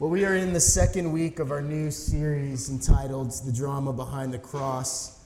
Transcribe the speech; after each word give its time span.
Well, 0.00 0.08
we 0.08 0.24
are 0.24 0.34
in 0.34 0.54
the 0.54 0.60
second 0.60 1.12
week 1.12 1.40
of 1.40 1.50
our 1.50 1.60
new 1.60 1.90
series 1.90 2.70
entitled 2.70 3.32
The 3.44 3.52
Drama 3.52 3.92
Behind 3.92 4.32
the 4.32 4.38
Cross, 4.38 5.18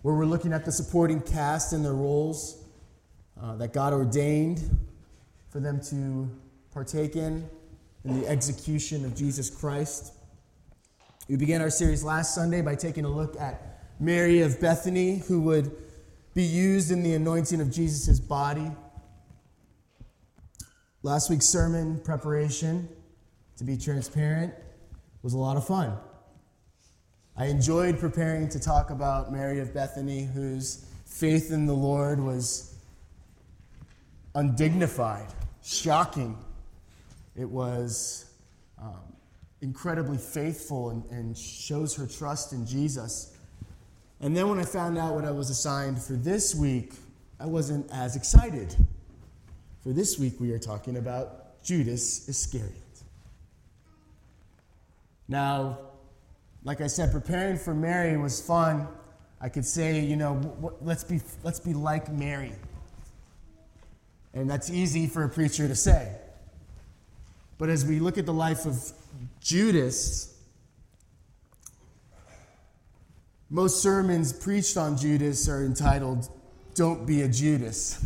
where 0.00 0.14
we're 0.14 0.24
looking 0.24 0.54
at 0.54 0.64
the 0.64 0.72
supporting 0.72 1.20
cast 1.20 1.74
and 1.74 1.84
their 1.84 1.92
roles 1.92 2.64
uh, 3.38 3.56
that 3.56 3.74
God 3.74 3.92
ordained 3.92 4.62
for 5.50 5.60
them 5.60 5.82
to 5.90 6.30
partake 6.72 7.14
in 7.14 7.46
in 8.06 8.18
the 8.22 8.26
execution 8.26 9.04
of 9.04 9.14
Jesus 9.14 9.50
Christ. 9.50 10.14
We 11.28 11.36
began 11.36 11.60
our 11.60 11.68
series 11.68 12.02
last 12.02 12.34
Sunday 12.34 12.62
by 12.62 12.74
taking 12.74 13.04
a 13.04 13.10
look 13.10 13.38
at 13.38 13.84
Mary 14.00 14.40
of 14.40 14.58
Bethany, 14.58 15.18
who 15.28 15.42
would 15.42 15.76
be 16.32 16.42
used 16.42 16.90
in 16.90 17.02
the 17.02 17.12
anointing 17.12 17.60
of 17.60 17.70
Jesus' 17.70 18.18
body. 18.18 18.70
Last 21.02 21.28
week's 21.28 21.44
sermon 21.44 22.00
preparation 22.00 22.88
to 23.62 23.66
be 23.66 23.76
transparent, 23.76 24.52
was 25.22 25.34
a 25.34 25.38
lot 25.38 25.56
of 25.56 25.64
fun. 25.64 25.96
I 27.36 27.46
enjoyed 27.46 27.96
preparing 27.96 28.48
to 28.48 28.58
talk 28.58 28.90
about 28.90 29.30
Mary 29.30 29.60
of 29.60 29.72
Bethany, 29.72 30.24
whose 30.24 30.84
faith 31.06 31.52
in 31.52 31.66
the 31.66 31.72
Lord 31.72 32.18
was 32.18 32.74
undignified, 34.34 35.28
shocking. 35.62 36.36
It 37.36 37.48
was 37.48 38.32
um, 38.80 38.98
incredibly 39.60 40.18
faithful 40.18 40.90
and, 40.90 41.04
and 41.12 41.38
shows 41.38 41.94
her 41.94 42.06
trust 42.08 42.52
in 42.52 42.66
Jesus. 42.66 43.36
And 44.20 44.36
then 44.36 44.48
when 44.48 44.58
I 44.58 44.64
found 44.64 44.98
out 44.98 45.14
what 45.14 45.24
I 45.24 45.30
was 45.30 45.50
assigned 45.50 46.02
for 46.02 46.14
this 46.14 46.52
week, 46.52 46.94
I 47.38 47.46
wasn't 47.46 47.88
as 47.92 48.16
excited. 48.16 48.74
For 49.84 49.90
this 49.90 50.18
week, 50.18 50.40
we 50.40 50.50
are 50.50 50.58
talking 50.58 50.96
about 50.96 51.62
Judas 51.62 52.28
Iscariot. 52.28 52.81
Now, 55.28 55.78
like 56.64 56.80
I 56.80 56.86
said, 56.86 57.12
preparing 57.12 57.58
for 57.58 57.74
Mary 57.74 58.16
was 58.16 58.40
fun. 58.40 58.88
I 59.40 59.48
could 59.48 59.64
say, 59.64 60.00
you 60.00 60.16
know, 60.16 60.76
let's 60.80 61.04
be, 61.04 61.20
let's 61.42 61.58
be 61.58 61.74
like 61.74 62.12
Mary. 62.12 62.52
And 64.34 64.48
that's 64.48 64.70
easy 64.70 65.06
for 65.06 65.24
a 65.24 65.28
preacher 65.28 65.66
to 65.68 65.74
say. 65.74 66.16
But 67.58 67.68
as 67.68 67.84
we 67.84 67.98
look 67.98 68.18
at 68.18 68.26
the 68.26 68.32
life 68.32 68.66
of 68.66 68.92
Judas, 69.40 70.34
most 73.50 73.82
sermons 73.82 74.32
preached 74.32 74.76
on 74.76 74.96
Judas 74.96 75.48
are 75.48 75.64
entitled, 75.64 76.28
Don't 76.74 77.06
Be 77.06 77.22
a 77.22 77.28
Judas. 77.28 78.04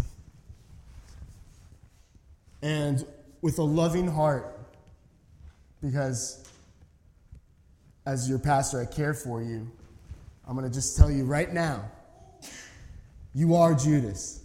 And 2.62 3.06
with 3.42 3.58
a 3.58 3.62
loving 3.62 4.08
heart, 4.08 4.58
because 5.80 6.44
as 8.06 8.28
your 8.28 8.38
pastor, 8.38 8.80
I 8.80 8.86
care 8.86 9.12
for 9.12 9.42
you. 9.42 9.70
I'm 10.46 10.56
going 10.56 10.66
to 10.66 10.72
just 10.72 10.96
tell 10.96 11.10
you 11.10 11.24
right 11.24 11.52
now 11.52 11.90
you 13.34 13.54
are 13.54 13.74
Judas. 13.74 14.40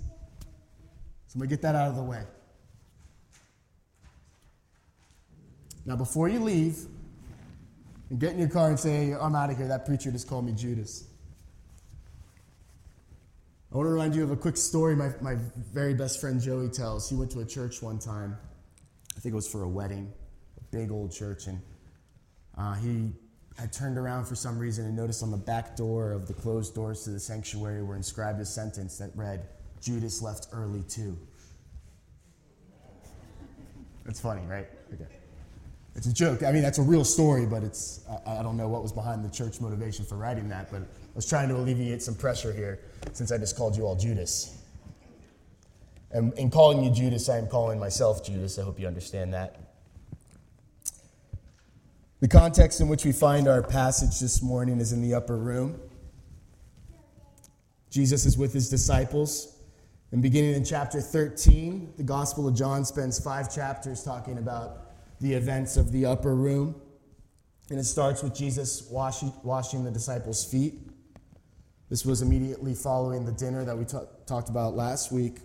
So 1.27 1.35
I'm 1.35 1.39
going 1.39 1.49
to 1.49 1.55
get 1.55 1.61
that 1.61 1.75
out 1.75 1.87
of 1.87 1.95
the 1.95 2.03
way. 2.03 2.23
Now, 5.85 5.95
before 5.95 6.27
you 6.27 6.39
leave 6.39 6.77
and 8.09 8.19
get 8.19 8.33
in 8.33 8.39
your 8.39 8.49
car 8.49 8.67
and 8.67 8.77
say, 8.77 9.13
I'm 9.13 9.33
out 9.33 9.49
of 9.49 9.57
here, 9.57 9.69
that 9.69 9.85
preacher 9.85 10.11
just 10.11 10.27
called 10.27 10.45
me 10.45 10.51
Judas. 10.51 11.05
I 13.71 13.77
want 13.77 13.87
to 13.87 13.91
remind 13.91 14.13
you 14.13 14.23
of 14.23 14.31
a 14.31 14.35
quick 14.35 14.57
story 14.57 14.97
my, 14.97 15.11
my 15.21 15.35
very 15.55 15.93
best 15.93 16.19
friend 16.19 16.41
Joey 16.41 16.67
tells. 16.67 17.09
He 17.09 17.15
went 17.15 17.31
to 17.31 17.39
a 17.39 17.45
church 17.45 17.81
one 17.81 17.97
time. 17.97 18.37
I 19.15 19.19
think 19.21 19.31
it 19.31 19.35
was 19.35 19.47
for 19.47 19.63
a 19.63 19.69
wedding, 19.69 20.11
a 20.57 20.75
big 20.75 20.91
old 20.91 21.13
church, 21.13 21.47
and 21.47 21.61
uh, 22.57 22.73
he 22.73 23.13
I 23.59 23.67
turned 23.67 23.97
around 23.97 24.25
for 24.25 24.35
some 24.35 24.57
reason 24.57 24.85
and 24.85 24.95
noticed 24.95 25.23
on 25.23 25.31
the 25.31 25.37
back 25.37 25.75
door 25.75 26.11
of 26.11 26.27
the 26.27 26.33
closed 26.33 26.73
doors 26.73 27.03
to 27.03 27.11
the 27.11 27.19
sanctuary 27.19 27.83
were 27.83 27.95
inscribed 27.95 28.39
a 28.39 28.45
sentence 28.45 28.97
that 28.97 29.11
read, 29.15 29.47
Judas 29.81 30.21
left 30.21 30.47
early 30.53 30.83
too. 30.83 31.17
It's 34.07 34.19
funny, 34.19 34.41
right? 34.47 34.67
Okay. 34.93 35.05
It's 35.95 36.07
a 36.07 36.13
joke. 36.13 36.43
I 36.43 36.51
mean, 36.51 36.61
that's 36.61 36.77
a 36.79 36.83
real 36.83 37.03
story, 37.03 37.45
but 37.45 37.63
it's, 37.63 38.01
I, 38.25 38.39
I, 38.39 38.43
don't 38.43 38.55
know 38.55 38.67
what 38.67 38.81
was 38.81 38.93
behind 38.93 39.25
the 39.25 39.29
church 39.29 39.59
motivation 39.59 40.05
for 40.05 40.15
writing 40.15 40.47
that, 40.49 40.71
but 40.71 40.81
I 40.81 40.85
was 41.13 41.25
trying 41.25 41.49
to 41.49 41.55
alleviate 41.55 42.01
some 42.01 42.15
pressure 42.15 42.53
here 42.53 42.79
since 43.11 43.31
I 43.31 43.37
just 43.37 43.57
called 43.57 43.75
you 43.75 43.85
all 43.85 43.95
Judas. 43.95 44.57
And 46.11 46.33
in 46.33 46.49
calling 46.49 46.83
you 46.83 46.91
Judas, 46.91 47.27
I 47.29 47.37
am 47.37 47.47
calling 47.47 47.79
myself 47.79 48.25
Judas. 48.25 48.57
I 48.57 48.63
hope 48.63 48.79
you 48.79 48.87
understand 48.87 49.33
that. 49.33 49.70
The 52.21 52.27
context 52.27 52.79
in 52.81 52.87
which 52.87 53.03
we 53.03 53.11
find 53.11 53.47
our 53.47 53.63
passage 53.63 54.19
this 54.19 54.43
morning 54.43 54.79
is 54.79 54.93
in 54.93 55.01
the 55.01 55.15
upper 55.15 55.35
room. 55.35 55.79
Jesus 57.89 58.27
is 58.27 58.37
with 58.37 58.53
his 58.53 58.69
disciples. 58.69 59.57
And 60.11 60.21
beginning 60.21 60.53
in 60.53 60.63
chapter 60.63 61.01
13, 61.01 61.93
the 61.97 62.03
Gospel 62.03 62.47
of 62.47 62.53
John 62.53 62.85
spends 62.85 63.19
five 63.19 63.53
chapters 63.53 64.03
talking 64.03 64.37
about 64.37 64.91
the 65.19 65.33
events 65.33 65.77
of 65.77 65.91
the 65.91 66.05
upper 66.05 66.35
room. 66.35 66.79
And 67.71 67.79
it 67.79 67.85
starts 67.85 68.21
with 68.21 68.35
Jesus 68.35 68.87
washing, 68.91 69.33
washing 69.41 69.83
the 69.83 69.91
disciples' 69.91 70.45
feet. 70.45 70.75
This 71.89 72.05
was 72.05 72.21
immediately 72.21 72.75
following 72.75 73.25
the 73.25 73.31
dinner 73.31 73.65
that 73.65 73.75
we 73.75 73.85
t- 73.85 73.97
talked 74.27 74.49
about 74.49 74.75
last 74.75 75.11
week. 75.11 75.39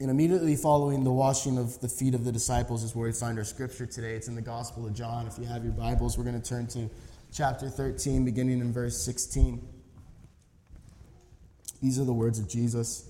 And 0.00 0.10
immediately 0.10 0.56
following 0.56 1.04
the 1.04 1.12
washing 1.12 1.56
of 1.56 1.80
the 1.80 1.88
feet 1.88 2.14
of 2.14 2.24
the 2.24 2.32
disciples 2.32 2.82
is 2.82 2.96
where 2.96 3.06
we 3.06 3.12
find 3.12 3.38
our 3.38 3.44
scripture 3.44 3.86
today. 3.86 4.14
It's 4.14 4.26
in 4.26 4.34
the 4.34 4.42
Gospel 4.42 4.86
of 4.86 4.94
John. 4.94 5.26
If 5.26 5.38
you 5.38 5.44
have 5.44 5.62
your 5.62 5.72
Bibles, 5.72 6.18
we're 6.18 6.24
going 6.24 6.40
to 6.40 6.46
turn 6.46 6.66
to 6.68 6.90
chapter 7.32 7.68
13, 7.68 8.24
beginning 8.24 8.60
in 8.60 8.72
verse 8.72 9.00
16. 9.04 9.64
These 11.80 12.00
are 12.00 12.04
the 12.04 12.12
words 12.12 12.40
of 12.40 12.48
Jesus 12.48 13.08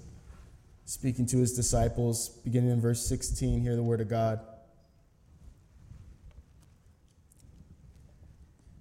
speaking 0.84 1.24
to 1.26 1.38
his 1.38 1.54
disciples, 1.54 2.28
beginning 2.44 2.70
in 2.70 2.80
verse 2.82 3.06
16. 3.06 3.60
Hear 3.62 3.76
the 3.76 3.82
word 3.82 4.02
of 4.02 4.08
God. 4.08 4.40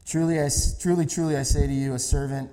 Truly, 0.06 0.42
I, 0.42 0.50
truly, 0.82 1.06
truly, 1.06 1.38
I 1.38 1.44
say 1.44 1.66
to 1.66 1.74
you, 1.74 1.94
a 1.94 2.00
servant 2.00 2.52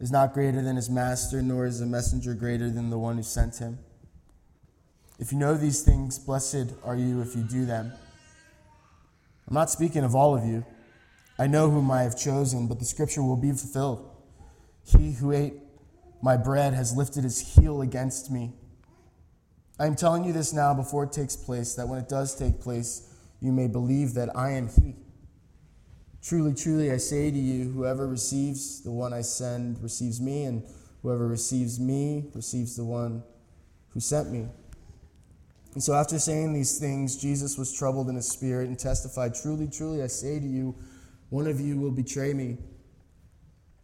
is 0.00 0.10
not 0.10 0.32
greater 0.32 0.62
than 0.62 0.76
his 0.76 0.88
master, 0.88 1.42
nor 1.42 1.66
is 1.66 1.82
a 1.82 1.86
messenger 1.86 2.32
greater 2.32 2.70
than 2.70 2.88
the 2.88 2.98
one 2.98 3.16
who 3.16 3.22
sent 3.22 3.58
him. 3.58 3.78
If 5.18 5.32
you 5.32 5.38
know 5.38 5.56
these 5.56 5.82
things, 5.82 6.18
blessed 6.18 6.72
are 6.84 6.96
you 6.96 7.20
if 7.20 7.36
you 7.36 7.42
do 7.42 7.64
them. 7.64 7.92
I'm 9.46 9.54
not 9.54 9.70
speaking 9.70 10.04
of 10.04 10.14
all 10.14 10.36
of 10.36 10.44
you. 10.44 10.64
I 11.38 11.46
know 11.46 11.70
whom 11.70 11.90
I 11.90 12.02
have 12.02 12.18
chosen, 12.18 12.66
but 12.66 12.78
the 12.78 12.84
scripture 12.84 13.22
will 13.22 13.36
be 13.36 13.50
fulfilled. 13.50 14.10
He 14.84 15.12
who 15.12 15.32
ate 15.32 15.54
my 16.22 16.36
bread 16.36 16.74
has 16.74 16.96
lifted 16.96 17.24
his 17.24 17.54
heel 17.54 17.82
against 17.82 18.30
me. 18.30 18.52
I 19.78 19.86
am 19.86 19.94
telling 19.96 20.24
you 20.24 20.32
this 20.32 20.52
now 20.52 20.72
before 20.72 21.04
it 21.04 21.12
takes 21.12 21.36
place, 21.36 21.74
that 21.74 21.86
when 21.86 21.98
it 21.98 22.08
does 22.08 22.34
take 22.34 22.60
place, 22.60 23.12
you 23.40 23.52
may 23.52 23.66
believe 23.66 24.14
that 24.14 24.34
I 24.36 24.52
am 24.52 24.68
he. 24.68 24.96
Truly, 26.22 26.54
truly, 26.54 26.90
I 26.90 26.96
say 26.96 27.30
to 27.30 27.36
you, 27.36 27.70
whoever 27.70 28.08
receives 28.08 28.82
the 28.82 28.90
one 28.90 29.12
I 29.12 29.20
send 29.20 29.82
receives 29.82 30.20
me, 30.20 30.44
and 30.44 30.62
whoever 31.02 31.28
receives 31.28 31.78
me 31.78 32.30
receives 32.34 32.76
the 32.76 32.84
one 32.84 33.22
who 33.90 34.00
sent 34.00 34.30
me. 34.30 34.48
And 35.74 35.82
so, 35.82 35.92
after 35.92 36.18
saying 36.20 36.52
these 36.52 36.78
things, 36.78 37.16
Jesus 37.16 37.58
was 37.58 37.72
troubled 37.72 38.08
in 38.08 38.14
his 38.14 38.28
spirit 38.28 38.68
and 38.68 38.78
testified, 38.78 39.34
Truly, 39.34 39.66
truly, 39.66 40.02
I 40.02 40.06
say 40.06 40.38
to 40.38 40.46
you, 40.46 40.74
one 41.30 41.48
of 41.48 41.60
you 41.60 41.76
will 41.76 41.90
betray 41.90 42.32
me. 42.32 42.58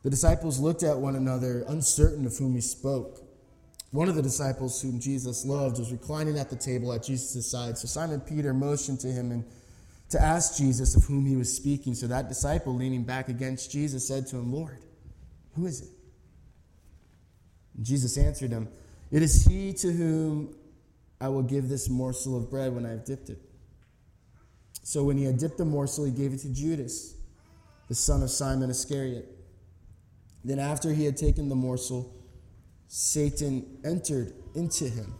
The 0.02 0.10
disciples 0.10 0.60
looked 0.60 0.84
at 0.84 0.96
one 0.96 1.16
another, 1.16 1.64
uncertain 1.66 2.26
of 2.26 2.36
whom 2.36 2.54
he 2.54 2.60
spoke. 2.60 3.26
One 3.90 4.08
of 4.08 4.14
the 4.14 4.22
disciples 4.22 4.80
whom 4.80 5.00
Jesus 5.00 5.44
loved 5.44 5.78
was 5.78 5.90
reclining 5.90 6.38
at 6.38 6.48
the 6.48 6.56
table 6.56 6.92
at 6.92 7.02
Jesus' 7.02 7.50
side. 7.50 7.76
So 7.76 7.88
Simon 7.88 8.20
Peter 8.20 8.54
motioned 8.54 9.00
to 9.00 9.08
him 9.08 9.32
and 9.32 9.44
to 10.10 10.22
ask 10.22 10.56
Jesus 10.56 10.94
of 10.94 11.04
whom 11.04 11.26
he 11.26 11.34
was 11.34 11.54
speaking. 11.54 11.94
So 11.94 12.06
that 12.06 12.28
disciple, 12.28 12.74
leaning 12.74 13.03
back 13.03 13.28
against 13.28 13.72
Jesus, 13.72 14.06
said 14.06 14.28
to 14.28 14.36
him, 14.36 14.53
Lord, 14.53 14.78
who 15.56 15.66
is 15.66 15.82
it? 15.82 15.88
And 17.76 17.84
Jesus 17.84 18.16
answered 18.16 18.53
him, 18.53 18.68
It 19.10 19.22
is 19.22 19.44
he 19.44 19.72
to 19.74 19.92
whom 19.92 20.54
I 21.20 21.28
will 21.28 21.42
give 21.42 21.68
this 21.68 21.88
morsel 21.88 22.36
of 22.36 22.50
bread 22.50 22.74
when 22.74 22.86
I 22.86 22.90
have 22.90 23.04
dipped 23.04 23.28
it. 23.28 23.38
So 24.82 25.04
when 25.04 25.18
he 25.18 25.24
had 25.24 25.38
dipped 25.38 25.58
the 25.58 25.64
morsel, 25.64 26.04
he 26.04 26.10
gave 26.10 26.32
it 26.32 26.38
to 26.40 26.48
Judas, 26.48 27.14
the 27.88 27.94
son 27.94 28.22
of 28.22 28.30
Simon 28.30 28.70
Iscariot. 28.70 29.28
Then, 30.42 30.58
after 30.58 30.92
he 30.92 31.04
had 31.04 31.18
taken 31.18 31.50
the 31.50 31.54
morsel, 31.54 32.14
Satan 32.88 33.78
entered 33.84 34.32
into 34.54 34.88
him. 34.88 35.14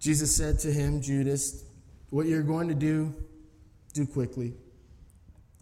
Jesus 0.00 0.34
said 0.34 0.58
to 0.60 0.72
him, 0.72 1.00
Judas, 1.00 1.64
what 2.10 2.26
you're 2.26 2.42
going 2.42 2.68
to 2.68 2.74
do, 2.74 3.14
do 3.94 4.06
quickly. 4.06 4.54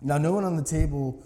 Now, 0.01 0.19
no 0.19 0.33
one 0.33 0.45
on 0.45 0.57
the 0.57 0.65
table 0.65 1.23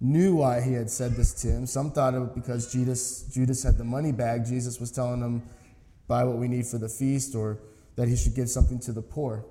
knew 0.00 0.36
why 0.36 0.60
he 0.60 0.72
had 0.72 0.90
said 0.90 1.12
this 1.12 1.32
to 1.42 1.48
him. 1.48 1.66
Some 1.66 1.92
thought 1.92 2.14
it 2.14 2.18
was 2.18 2.30
because 2.34 2.72
Judas, 2.72 3.22
Judas 3.32 3.62
had 3.62 3.78
the 3.78 3.84
money 3.84 4.12
bag. 4.12 4.44
Jesus 4.44 4.78
was 4.78 4.90
telling 4.90 5.20
him, 5.20 5.42
buy 6.06 6.24
what 6.24 6.36
we 6.36 6.48
need 6.48 6.66
for 6.66 6.78
the 6.78 6.88
feast 6.88 7.34
or 7.34 7.58
that 7.96 8.08
he 8.08 8.16
should 8.16 8.34
give 8.34 8.48
something 8.48 8.78
to 8.80 8.92
the 8.92 9.02
poor. 9.02 9.44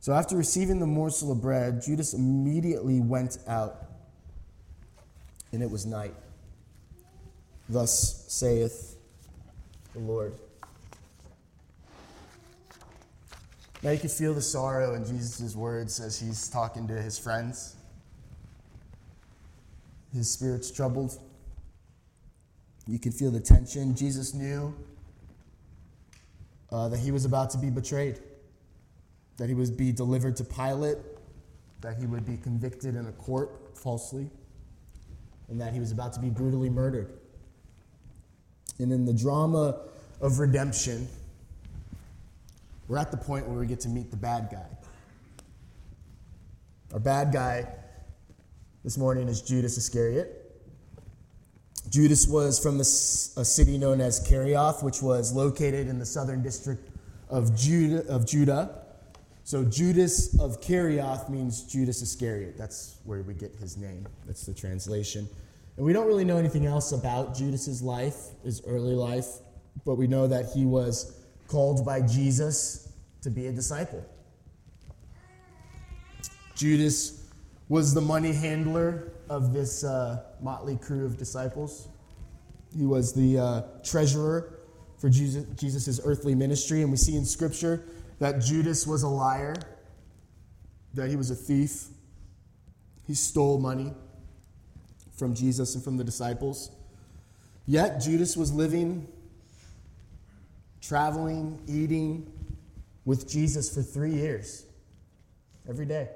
So 0.00 0.12
after 0.12 0.36
receiving 0.36 0.80
the 0.80 0.86
morsel 0.86 1.30
of 1.30 1.40
bread, 1.40 1.82
Judas 1.82 2.12
immediately 2.12 3.00
went 3.00 3.38
out, 3.46 3.84
and 5.52 5.62
it 5.62 5.70
was 5.70 5.86
night. 5.86 6.14
Thus 7.68 8.24
saith 8.28 8.96
the 9.92 10.00
Lord. 10.00 10.34
Now 13.82 13.90
you 13.90 13.98
can 13.98 14.08
feel 14.08 14.34
the 14.34 14.42
sorrow 14.42 14.94
in 14.94 15.04
Jesus' 15.04 15.56
words 15.56 16.00
as 16.00 16.18
he's 16.18 16.48
talking 16.48 16.86
to 16.88 16.94
his 16.94 17.18
friends. 17.18 17.76
His 20.12 20.30
spirit's 20.30 20.70
troubled. 20.70 21.18
You 22.86 22.98
can 22.98 23.12
feel 23.12 23.30
the 23.30 23.40
tension. 23.40 23.94
Jesus 23.94 24.34
knew 24.34 24.74
uh, 26.72 26.88
that 26.88 26.98
he 26.98 27.10
was 27.10 27.24
about 27.24 27.50
to 27.50 27.58
be 27.58 27.70
betrayed, 27.70 28.18
that 29.36 29.48
he 29.48 29.54
would 29.54 29.76
be 29.76 29.92
delivered 29.92 30.36
to 30.36 30.44
Pilate, 30.44 30.96
that 31.82 31.98
he 31.98 32.06
would 32.06 32.24
be 32.24 32.36
convicted 32.38 32.96
in 32.96 33.06
a 33.06 33.12
court 33.12 33.76
falsely, 33.76 34.30
and 35.48 35.60
that 35.60 35.72
he 35.72 35.80
was 35.80 35.92
about 35.92 36.12
to 36.14 36.20
be 36.20 36.30
brutally 36.30 36.70
murdered. 36.70 37.12
And 38.78 38.90
in 38.90 39.04
the 39.04 39.12
drama 39.12 39.80
of 40.20 40.38
redemption, 40.38 41.08
we're 42.88 42.98
at 42.98 43.10
the 43.10 43.16
point 43.16 43.46
where 43.46 43.58
we 43.58 43.66
get 43.66 43.80
to 43.80 43.88
meet 43.88 44.10
the 44.10 44.16
bad 44.16 44.48
guy. 44.50 44.66
Our 46.92 47.00
bad 47.00 47.32
guy 47.32 47.66
this 48.82 48.96
morning 48.96 49.28
is 49.28 49.42
Judas 49.42 49.76
Iscariot. 49.76 50.41
Judas 51.92 52.26
was 52.26 52.58
from 52.58 52.80
a 52.80 52.84
city 52.84 53.76
known 53.76 54.00
as 54.00 54.18
Kerioth, 54.26 54.82
which 54.82 55.02
was 55.02 55.34
located 55.34 55.88
in 55.88 55.98
the 55.98 56.06
southern 56.06 56.42
district 56.42 56.88
of 57.28 57.54
Judah, 57.54 58.08
of 58.08 58.26
Judah. 58.26 58.86
So 59.44 59.62
Judas 59.62 60.40
of 60.40 60.62
Kerioth 60.62 61.28
means 61.28 61.64
Judas 61.64 62.00
Iscariot. 62.00 62.56
That's 62.56 62.96
where 63.04 63.20
we 63.20 63.34
get 63.34 63.54
his 63.56 63.76
name. 63.76 64.08
That's 64.26 64.46
the 64.46 64.54
translation. 64.54 65.28
And 65.76 65.84
we 65.84 65.92
don't 65.92 66.06
really 66.06 66.24
know 66.24 66.38
anything 66.38 66.64
else 66.64 66.92
about 66.92 67.36
Judas's 67.36 67.82
life, 67.82 68.16
his 68.42 68.62
early 68.66 68.94
life, 68.94 69.26
but 69.84 69.96
we 69.96 70.06
know 70.06 70.26
that 70.26 70.46
he 70.54 70.64
was 70.64 71.20
called 71.46 71.84
by 71.84 72.00
Jesus 72.00 72.90
to 73.20 73.28
be 73.28 73.48
a 73.48 73.52
disciple. 73.52 74.02
Judas 76.54 77.21
was 77.72 77.94
the 77.94 78.00
money 78.02 78.34
handler 78.34 79.14
of 79.30 79.54
this 79.54 79.82
uh, 79.82 80.22
motley 80.42 80.76
crew 80.76 81.06
of 81.06 81.16
disciples. 81.16 81.88
He 82.76 82.84
was 82.84 83.14
the 83.14 83.38
uh, 83.38 83.62
treasurer 83.82 84.58
for 84.98 85.08
Jesus' 85.08 85.46
Jesus's 85.58 85.98
earthly 86.04 86.34
ministry, 86.34 86.82
and 86.82 86.90
we 86.90 86.98
see 86.98 87.16
in 87.16 87.24
Scripture 87.24 87.82
that 88.18 88.42
Judas 88.42 88.86
was 88.86 89.04
a 89.04 89.08
liar, 89.08 89.56
that 90.92 91.08
he 91.08 91.16
was 91.16 91.30
a 91.30 91.34
thief. 91.34 91.86
He 93.06 93.14
stole 93.14 93.58
money 93.58 93.94
from 95.16 95.34
Jesus 95.34 95.74
and 95.74 95.82
from 95.82 95.96
the 95.96 96.04
disciples. 96.04 96.72
Yet 97.64 98.02
Judas 98.02 98.36
was 98.36 98.52
living, 98.52 99.08
traveling, 100.82 101.58
eating 101.66 102.30
with 103.06 103.26
Jesus 103.26 103.74
for 103.74 103.80
three 103.80 104.12
years, 104.12 104.66
every 105.66 105.86
day. 105.86 106.10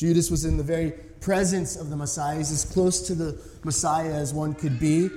Judas 0.00 0.30
was 0.30 0.46
in 0.46 0.56
the 0.56 0.62
very 0.62 0.92
presence 1.20 1.76
of 1.76 1.90
the 1.90 1.96
Messiah. 1.96 2.38
He's 2.38 2.50
as 2.50 2.64
close 2.64 3.02
to 3.02 3.14
the 3.14 3.38
Messiah 3.64 4.10
as 4.10 4.32
one 4.32 4.54
could 4.54 4.80
be. 4.80 5.10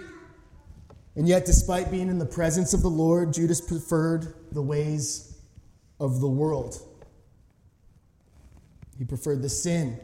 And 1.16 1.26
yet, 1.26 1.46
despite 1.46 1.90
being 1.90 2.10
in 2.10 2.20
the 2.20 2.26
presence 2.26 2.74
of 2.74 2.82
the 2.82 2.90
Lord, 2.90 3.32
Judas 3.32 3.62
preferred 3.62 4.34
the 4.52 4.62
ways 4.62 5.38
of 6.02 6.20
the 6.20 6.28
world. 6.28 6.82
He 9.00 9.06
preferred 9.06 9.42
the 9.42 9.48
sin 9.48 9.98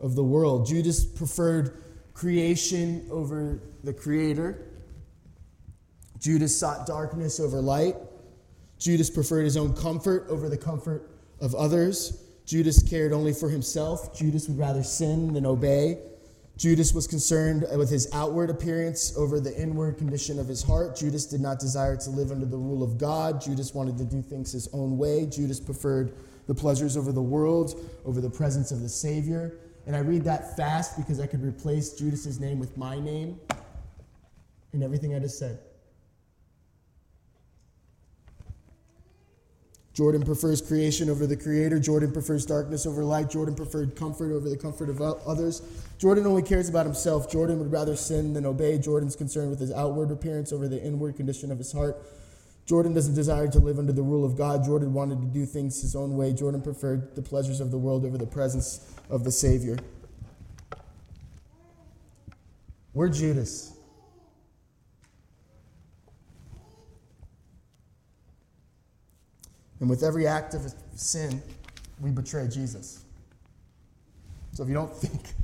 of 0.00 0.16
the 0.16 0.24
world. 0.24 0.66
Judas 0.66 1.02
preferred 1.02 1.82
creation 2.12 3.08
over 3.10 3.62
the 3.84 3.94
Creator. 3.94 4.70
Judas 6.18 6.54
sought 6.60 6.86
darkness 6.86 7.40
over 7.40 7.58
light. 7.58 7.96
Judas 8.78 9.08
preferred 9.08 9.44
his 9.44 9.56
own 9.56 9.72
comfort 9.72 10.26
over 10.28 10.50
the 10.50 10.58
comfort 10.58 11.08
of 11.40 11.54
others. 11.54 12.20
Judas 12.46 12.82
cared 12.82 13.12
only 13.12 13.32
for 13.32 13.48
himself. 13.48 14.16
Judas 14.16 14.48
would 14.48 14.58
rather 14.58 14.82
sin 14.82 15.32
than 15.32 15.46
obey. 15.46 15.98
Judas 16.56 16.94
was 16.94 17.08
concerned 17.08 17.66
with 17.76 17.90
his 17.90 18.08
outward 18.12 18.48
appearance 18.48 19.16
over 19.16 19.40
the 19.40 19.56
inward 19.60 19.98
condition 19.98 20.38
of 20.38 20.46
his 20.46 20.62
heart. 20.62 20.96
Judas 20.96 21.26
did 21.26 21.40
not 21.40 21.58
desire 21.58 21.96
to 21.96 22.10
live 22.10 22.30
under 22.30 22.46
the 22.46 22.56
rule 22.56 22.82
of 22.82 22.96
God. 22.96 23.40
Judas 23.40 23.74
wanted 23.74 23.98
to 23.98 24.04
do 24.04 24.22
things 24.22 24.52
his 24.52 24.68
own 24.72 24.96
way. 24.96 25.26
Judas 25.26 25.58
preferred 25.58 26.14
the 26.46 26.54
pleasures 26.54 26.96
over 26.96 27.10
the 27.10 27.22
world, 27.22 27.90
over 28.04 28.20
the 28.20 28.30
presence 28.30 28.70
of 28.70 28.82
the 28.82 28.88
Savior. 28.88 29.58
And 29.86 29.96
I 29.96 29.98
read 29.98 30.22
that 30.24 30.56
fast 30.56 30.96
because 30.96 31.18
I 31.18 31.26
could 31.26 31.42
replace 31.42 31.90
Judas's 31.94 32.38
name 32.38 32.60
with 32.60 32.76
my 32.76 33.00
name 33.00 33.40
in 34.72 34.82
everything 34.82 35.14
I 35.14 35.18
just 35.18 35.38
said. 35.38 35.58
Jordan 39.94 40.22
prefers 40.24 40.60
creation 40.60 41.08
over 41.08 41.24
the 41.24 41.36
creator. 41.36 41.78
Jordan 41.78 42.10
prefers 42.10 42.44
darkness 42.44 42.84
over 42.84 43.04
light. 43.04 43.30
Jordan 43.30 43.54
preferred 43.54 43.94
comfort 43.94 44.32
over 44.32 44.50
the 44.50 44.56
comfort 44.56 44.88
of 44.90 45.00
others. 45.00 45.62
Jordan 45.98 46.26
only 46.26 46.42
cares 46.42 46.68
about 46.68 46.84
himself. 46.84 47.30
Jordan 47.30 47.60
would 47.60 47.70
rather 47.70 47.94
sin 47.94 48.32
than 48.32 48.44
obey. 48.44 48.76
Jordan's 48.76 49.14
concerned 49.14 49.50
with 49.50 49.60
his 49.60 49.70
outward 49.70 50.10
appearance 50.10 50.52
over 50.52 50.66
the 50.66 50.82
inward 50.82 51.16
condition 51.16 51.52
of 51.52 51.58
his 51.58 51.70
heart. 51.70 51.96
Jordan 52.66 52.92
doesn't 52.92 53.14
desire 53.14 53.46
to 53.46 53.58
live 53.60 53.78
under 53.78 53.92
the 53.92 54.02
rule 54.02 54.24
of 54.24 54.36
God. 54.36 54.64
Jordan 54.64 54.92
wanted 54.92 55.20
to 55.20 55.26
do 55.26 55.46
things 55.46 55.80
his 55.80 55.94
own 55.94 56.16
way. 56.16 56.32
Jordan 56.32 56.60
preferred 56.60 57.14
the 57.14 57.22
pleasures 57.22 57.60
of 57.60 57.70
the 57.70 57.78
world 57.78 58.04
over 58.04 58.18
the 58.18 58.26
presence 58.26 58.92
of 59.10 59.22
the 59.22 59.30
Savior. 59.30 59.76
We're 62.94 63.10
Judas. 63.10 63.73
And 69.84 69.90
with 69.90 70.02
every 70.02 70.26
act 70.26 70.54
of 70.54 70.72
sin, 70.94 71.42
we 72.00 72.10
betray 72.10 72.48
Jesus. 72.48 73.04
So 74.54 74.62
if 74.62 74.68
you 74.70 74.74
don't 74.74 74.96
think 74.96 75.34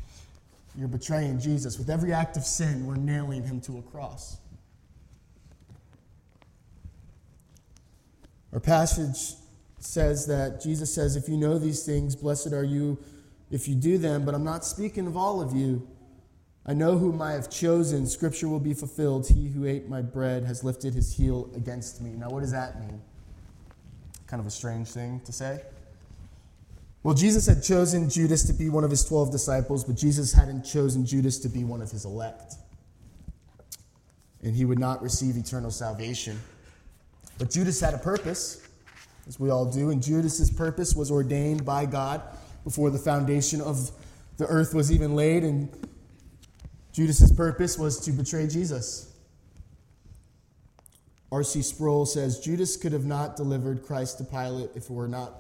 you're 0.75 0.88
betraying 0.88 1.38
Jesus, 1.38 1.76
with 1.76 1.90
every 1.90 2.14
act 2.14 2.38
of 2.38 2.44
sin, 2.44 2.87
we're 2.87 2.96
nailing 2.96 3.42
him 3.42 3.60
to 3.60 3.76
a 3.76 3.82
cross. 3.82 4.38
Our 8.54 8.60
passage 8.60 9.34
says 9.78 10.26
that 10.28 10.62
Jesus 10.62 10.94
says, 10.94 11.16
If 11.16 11.28
you 11.28 11.37
know 11.37 11.58
these 11.58 11.84
things, 11.84 12.16
blessed 12.16 12.54
are 12.54 12.64
you 12.64 12.96
if 13.50 13.68
you 13.68 13.75
do 13.75 13.99
them, 13.99 14.25
but 14.25 14.35
I'm 14.35 14.42
not 14.42 14.64
speaking 14.64 15.06
of 15.06 15.18
all 15.18 15.42
of 15.42 15.54
you. 15.54 15.87
I 16.64 16.73
know 16.73 16.97
whom 16.97 17.20
I 17.20 17.32
have 17.32 17.50
chosen. 17.50 18.06
Scripture 18.06 18.49
will 18.49 18.59
be 18.59 18.73
fulfilled. 18.73 19.28
He 19.28 19.49
who 19.49 19.66
ate 19.66 19.87
my 19.87 20.00
bread 20.00 20.44
has 20.44 20.64
lifted 20.64 20.94
his 20.94 21.14
heel 21.14 21.50
against 21.54 22.00
me. 22.00 22.12
Now, 22.12 22.30
what 22.30 22.40
does 22.40 22.52
that 22.52 22.80
mean? 22.80 23.02
Kind 24.30 24.40
of 24.40 24.46
a 24.46 24.50
strange 24.50 24.87
thing 24.87 25.20
to 25.25 25.32
say. 25.32 25.60
Well, 27.02 27.14
Jesus 27.14 27.46
had 27.46 27.64
chosen 27.64 28.08
Judas 28.08 28.44
to 28.44 28.52
be 28.52 28.68
one 28.68 28.84
of 28.84 28.90
his 28.90 29.04
12 29.04 29.32
disciples, 29.32 29.82
but 29.82 29.96
Jesus 29.96 30.32
hadn't 30.32 30.62
chosen 30.62 31.04
Judas 31.04 31.40
to 31.40 31.49
be 31.49 31.64
one 31.64 31.82
of 31.82 31.90
his 31.90 32.04
elect. 32.04 32.54
And 34.44 34.54
he 34.54 34.64
would 34.64 34.78
not 34.78 35.02
receive 35.02 35.37
eternal 35.37 35.72
salvation. 35.72 36.38
But 37.38 37.50
Judas 37.50 37.80
had 37.80 37.92
a 37.92 37.99
purpose, 37.99 38.64
as 39.26 39.40
we 39.40 39.50
all 39.50 39.64
do, 39.64 39.90
and 39.90 40.00
Judas's 40.00 40.49
purpose 40.49 40.94
was 40.94 41.10
ordained 41.10 41.64
by 41.64 41.84
God 41.84 42.22
before 42.62 42.90
the 42.90 42.99
foundation 42.99 43.60
of 43.60 43.90
the 44.37 44.46
earth 44.46 44.75
was 44.75 44.92
even 44.92 45.16
laid, 45.16 45.42
and 45.42 45.68
Judas's 46.92 47.32
purpose 47.32 47.76
was 47.76 47.99
to 48.04 48.12
betray 48.12 48.46
Jesus. 48.46 49.10
R.C. 51.32 51.62
Sproul 51.62 52.06
says 52.06 52.40
Judas 52.40 52.76
could 52.76 52.92
have 52.92 53.04
not 53.04 53.37
delivered 53.37 53.84
Christ 53.84 54.18
to 54.18 54.25
Pilate 54.25 54.70
if 54.75 54.84
it 54.84 54.90
were 54.90 55.08
not 55.08 55.34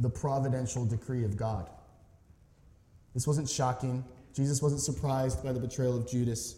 the 0.00 0.10
providential 0.10 0.84
decree 0.84 1.24
of 1.24 1.36
God. 1.36 1.70
This 3.14 3.26
wasn't 3.26 3.48
shocking. 3.48 4.04
Jesus 4.34 4.60
wasn't 4.60 4.82
surprised 4.82 5.42
by 5.42 5.52
the 5.52 5.60
betrayal 5.60 5.96
of 5.96 6.08
Judas. 6.08 6.56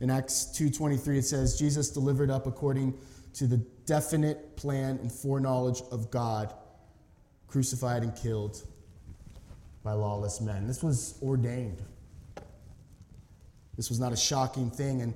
In 0.00 0.10
Acts 0.10 0.46
2:23 0.46 1.18
it 1.18 1.24
says 1.24 1.56
Jesus 1.56 1.90
delivered 1.90 2.30
up 2.30 2.46
according 2.46 2.94
to 3.34 3.46
the 3.46 3.58
definite 3.86 4.56
plan 4.56 4.98
and 4.98 5.12
foreknowledge 5.12 5.82
of 5.90 6.10
God, 6.10 6.52
crucified 7.46 8.02
and 8.02 8.14
killed 8.16 8.62
by 9.82 9.92
lawless 9.92 10.40
men. 10.40 10.66
This 10.66 10.82
was 10.82 11.14
ordained. 11.22 11.82
This 13.76 13.88
was 13.88 14.00
not 14.00 14.12
a 14.12 14.16
shocking 14.16 14.70
thing 14.70 15.02
and 15.02 15.14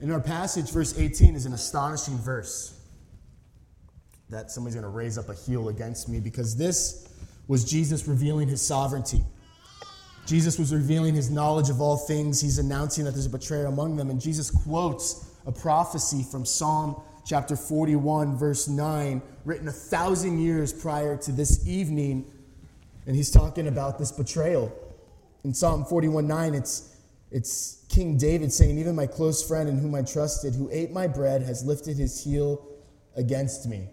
in 0.00 0.12
our 0.12 0.20
passage, 0.20 0.70
verse 0.70 0.98
18 0.98 1.34
is 1.34 1.46
an 1.46 1.52
astonishing 1.52 2.16
verse 2.18 2.74
that 4.30 4.50
somebody's 4.50 4.74
going 4.74 4.84
to 4.84 4.90
raise 4.90 5.18
up 5.18 5.28
a 5.28 5.34
heel 5.34 5.68
against 5.68 6.08
me 6.08 6.20
because 6.20 6.56
this 6.56 7.08
was 7.48 7.64
Jesus 7.64 8.06
revealing 8.06 8.48
his 8.48 8.60
sovereignty. 8.60 9.22
Jesus 10.26 10.58
was 10.58 10.74
revealing 10.74 11.14
his 11.14 11.30
knowledge 11.30 11.70
of 11.70 11.80
all 11.80 11.96
things. 11.96 12.40
He's 12.40 12.58
announcing 12.58 13.04
that 13.06 13.12
there's 13.12 13.26
a 13.26 13.30
betrayer 13.30 13.66
among 13.66 13.96
them. 13.96 14.10
And 14.10 14.20
Jesus 14.20 14.50
quotes 14.50 15.34
a 15.46 15.52
prophecy 15.52 16.22
from 16.22 16.44
Psalm 16.44 17.00
chapter 17.24 17.56
41, 17.56 18.36
verse 18.36 18.68
9, 18.68 19.22
written 19.46 19.68
a 19.68 19.72
thousand 19.72 20.38
years 20.38 20.72
prior 20.72 21.16
to 21.16 21.32
this 21.32 21.66
evening 21.66 22.30
And 23.06 23.16
he's 23.16 23.30
talking 23.30 23.68
about 23.68 23.98
this 23.98 24.12
betrayal. 24.12 24.70
In 25.42 25.54
Psalm 25.54 25.86
41 25.86 26.26
9, 26.26 26.54
it's, 26.54 26.94
it's 27.30 27.77
King 27.88 28.16
David 28.16 28.52
saying, 28.52 28.78
Even 28.78 28.94
my 28.94 29.06
close 29.06 29.46
friend 29.46 29.68
in 29.68 29.78
whom 29.78 29.94
I 29.94 30.02
trusted, 30.02 30.54
who 30.54 30.68
ate 30.70 30.90
my 30.90 31.06
bread, 31.06 31.42
has 31.42 31.64
lifted 31.64 31.96
his 31.96 32.22
heel 32.22 32.66
against 33.16 33.66
me. 33.66 33.88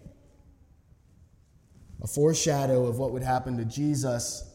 A 2.04 2.08
foreshadow 2.08 2.86
of 2.86 3.00
what 3.00 3.12
would 3.12 3.24
happen 3.24 3.58
to 3.58 3.66
Jesus. 3.66 4.52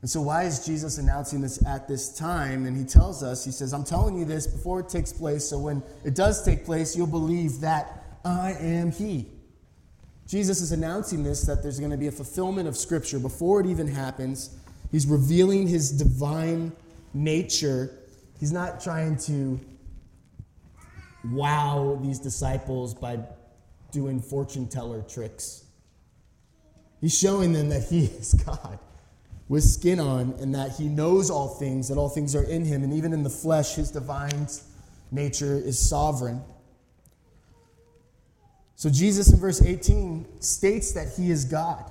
And 0.00 0.08
so, 0.08 0.22
why 0.22 0.44
is 0.44 0.64
Jesus 0.64 0.98
announcing 0.98 1.40
this 1.40 1.64
at 1.66 1.88
this 1.88 2.16
time? 2.16 2.66
And 2.66 2.76
he 2.76 2.84
tells 2.84 3.22
us, 3.22 3.44
He 3.44 3.50
says, 3.50 3.72
I'm 3.74 3.84
telling 3.84 4.16
you 4.16 4.24
this 4.24 4.46
before 4.46 4.80
it 4.80 4.88
takes 4.88 5.12
place, 5.12 5.44
so 5.44 5.58
when 5.58 5.82
it 6.04 6.14
does 6.14 6.44
take 6.44 6.64
place, 6.64 6.96
you'll 6.96 7.08
believe 7.08 7.60
that 7.60 8.04
I 8.24 8.52
am 8.52 8.92
He. 8.92 9.26
Jesus 10.26 10.60
is 10.60 10.72
announcing 10.72 11.24
this 11.24 11.42
that 11.42 11.62
there's 11.62 11.78
going 11.78 11.90
to 11.90 11.96
be 11.96 12.06
a 12.06 12.12
fulfillment 12.12 12.68
of 12.68 12.76
Scripture 12.76 13.18
before 13.18 13.60
it 13.60 13.66
even 13.66 13.88
happens. 13.88 14.56
He's 14.92 15.06
revealing 15.06 15.66
His 15.66 15.90
divine 15.90 16.72
nature. 17.14 17.98
He's 18.38 18.52
not 18.52 18.80
trying 18.80 19.16
to 19.18 19.60
wow 21.32 21.98
these 22.02 22.18
disciples 22.18 22.94
by 22.94 23.18
doing 23.90 24.20
fortune 24.20 24.68
teller 24.68 25.02
tricks. 25.02 25.64
He's 27.00 27.16
showing 27.16 27.52
them 27.52 27.68
that 27.68 27.84
He 27.84 28.04
is 28.20 28.34
God 28.34 28.78
with 29.48 29.64
skin 29.64 29.98
on 29.98 30.34
and 30.40 30.54
that 30.54 30.72
He 30.72 30.88
knows 30.88 31.30
all 31.30 31.48
things, 31.48 31.88
that 31.88 31.96
all 31.96 32.08
things 32.08 32.34
are 32.34 32.44
in 32.44 32.64
Him, 32.64 32.82
and 32.82 32.92
even 32.92 33.12
in 33.12 33.22
the 33.22 33.30
flesh, 33.30 33.74
His 33.74 33.90
divine 33.90 34.46
nature 35.10 35.56
is 35.56 35.78
sovereign. 35.78 36.42
So 38.76 38.88
Jesus 38.88 39.32
in 39.32 39.40
verse 39.40 39.60
18 39.62 40.40
states 40.40 40.92
that 40.92 41.08
He 41.16 41.30
is 41.30 41.44
God. 41.44 41.90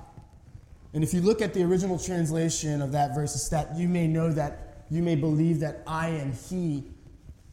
And 0.94 1.04
if 1.04 1.12
you 1.12 1.20
look 1.20 1.42
at 1.42 1.52
the 1.52 1.62
original 1.62 1.98
translation 1.98 2.80
of 2.80 2.92
that 2.92 3.14
verse, 3.14 3.34
it's 3.34 3.48
that 3.50 3.76
you 3.76 3.88
may 3.88 4.06
know 4.06 4.32
that, 4.32 4.67
you 4.90 5.02
may 5.02 5.14
believe 5.14 5.60
that 5.60 5.82
I 5.86 6.08
am 6.08 6.32
He. 6.32 6.84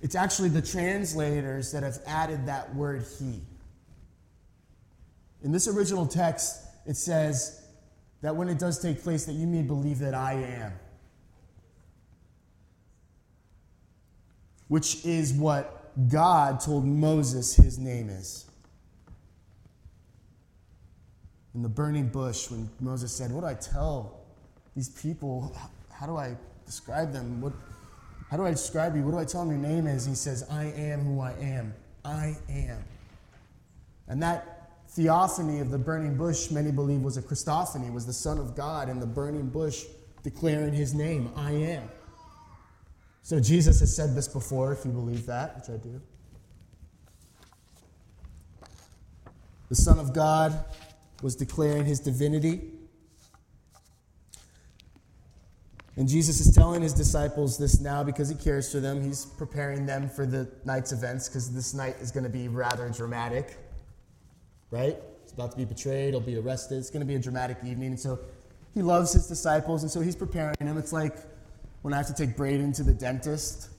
It's 0.01 0.15
actually 0.15 0.49
the 0.49 0.61
translators 0.61 1.71
that 1.71 1.83
have 1.83 1.99
added 2.05 2.45
that 2.47 2.73
word 2.75 3.05
He. 3.19 3.41
In 5.43 5.51
this 5.51 5.67
original 5.67 6.05
text, 6.05 6.61
it 6.85 6.95
says 6.95 7.61
that 8.21 8.35
when 8.35 8.49
it 8.49 8.57
does 8.57 8.79
take 8.79 9.03
place, 9.03 9.25
that 9.25 9.33
you 9.33 9.47
may 9.47 9.61
believe 9.61 9.99
that 9.99 10.15
I 10.15 10.33
am. 10.33 10.73
Which 14.67 15.05
is 15.05 15.33
what 15.33 15.85
God 16.09 16.59
told 16.59 16.85
Moses 16.85 17.55
his 17.55 17.77
name 17.77 18.09
is. 18.09 18.45
In 21.53 21.61
the 21.61 21.69
burning 21.69 22.07
bush, 22.07 22.49
when 22.49 22.69
Moses 22.79 23.11
said, 23.13 23.31
What 23.31 23.41
do 23.41 23.47
I 23.47 23.53
tell 23.53 24.19
these 24.75 24.89
people? 24.89 25.55
How 25.91 26.05
do 26.07 26.17
I 26.17 26.35
describe 26.65 27.13
them? 27.13 27.41
What, 27.41 27.53
how 28.29 28.37
do 28.37 28.45
I 28.45 28.51
describe 28.51 28.95
you? 28.95 29.03
What 29.03 29.11
do 29.11 29.19
I 29.19 29.25
tell 29.25 29.45
them 29.45 29.51
your 29.51 29.69
name 29.69 29.87
is? 29.87 30.05
He 30.05 30.15
says, 30.15 30.45
I 30.49 30.65
am 30.65 31.01
who 31.01 31.21
I 31.21 31.33
am. 31.33 31.73
I 32.03 32.37
am. 32.49 32.83
And 34.07 34.21
that 34.21 34.71
theophany 34.89 35.59
of 35.59 35.71
the 35.71 35.77
burning 35.77 36.15
bush, 36.15 36.51
many 36.51 36.71
believe, 36.71 37.01
was 37.01 37.17
a 37.17 37.21
Christophany, 37.21 37.91
was 37.93 38.05
the 38.05 38.13
Son 38.13 38.37
of 38.37 38.55
God 38.55 38.89
in 38.89 38.99
the 38.99 39.05
burning 39.05 39.49
bush 39.49 39.83
declaring 40.23 40.73
his 40.73 40.93
name, 40.93 41.31
I 41.35 41.51
am. 41.51 41.89
So 43.21 43.39
Jesus 43.39 43.79
has 43.79 43.95
said 43.95 44.15
this 44.15 44.27
before, 44.27 44.71
if 44.73 44.85
you 44.85 44.91
believe 44.91 45.25
that, 45.25 45.55
which 45.55 45.69
I 45.69 45.77
do. 45.81 46.01
The 49.69 49.75
Son 49.75 49.99
of 49.99 50.13
God 50.13 50.63
was 51.21 51.35
declaring 51.35 51.85
his 51.85 51.99
divinity. 51.99 52.71
And 55.97 56.07
Jesus 56.07 56.41
is 56.41 56.53
telling 56.53 56.81
his 56.81 56.93
disciples 56.93 57.57
this 57.57 57.79
now 57.79 58.03
because 58.03 58.27
he 58.27 58.35
cares 58.35 58.71
for 58.71 58.79
them. 58.79 59.01
He's 59.01 59.25
preparing 59.25 59.85
them 59.85 60.09
for 60.09 60.25
the 60.25 60.49
night's 60.65 60.91
events 60.91 61.29
because 61.29 61.53
this 61.53 61.73
night 61.73 61.95
is 62.01 62.11
going 62.11 62.25
to 62.25 62.29
be 62.29 62.49
rather 62.49 62.89
dramatic 62.89 63.57
right? 64.71 64.97
He's 65.23 65.31
about 65.31 65.51
to 65.51 65.57
be 65.57 65.65
betrayed, 65.65 66.13
he'll 66.13 66.19
be 66.19 66.37
arrested. 66.37 66.77
It's 66.77 66.89
going 66.89 67.01
to 67.01 67.05
be 67.05 67.15
a 67.15 67.19
dramatic 67.19 67.57
evening. 67.65 67.91
And 67.91 67.99
so 67.99 68.19
he 68.73 68.81
loves 68.81 69.13
his 69.13 69.27
disciples, 69.27 69.83
and 69.83 69.91
so 69.91 70.01
he's 70.01 70.15
preparing 70.15 70.55
them. 70.59 70.77
It's 70.77 70.93
like 70.93 71.15
when 71.81 71.93
I 71.93 71.97
have 71.97 72.07
to 72.07 72.13
take 72.13 72.35
Braden 72.35 72.73
to 72.73 72.83
the 72.83 72.93
dentist. 72.93 73.69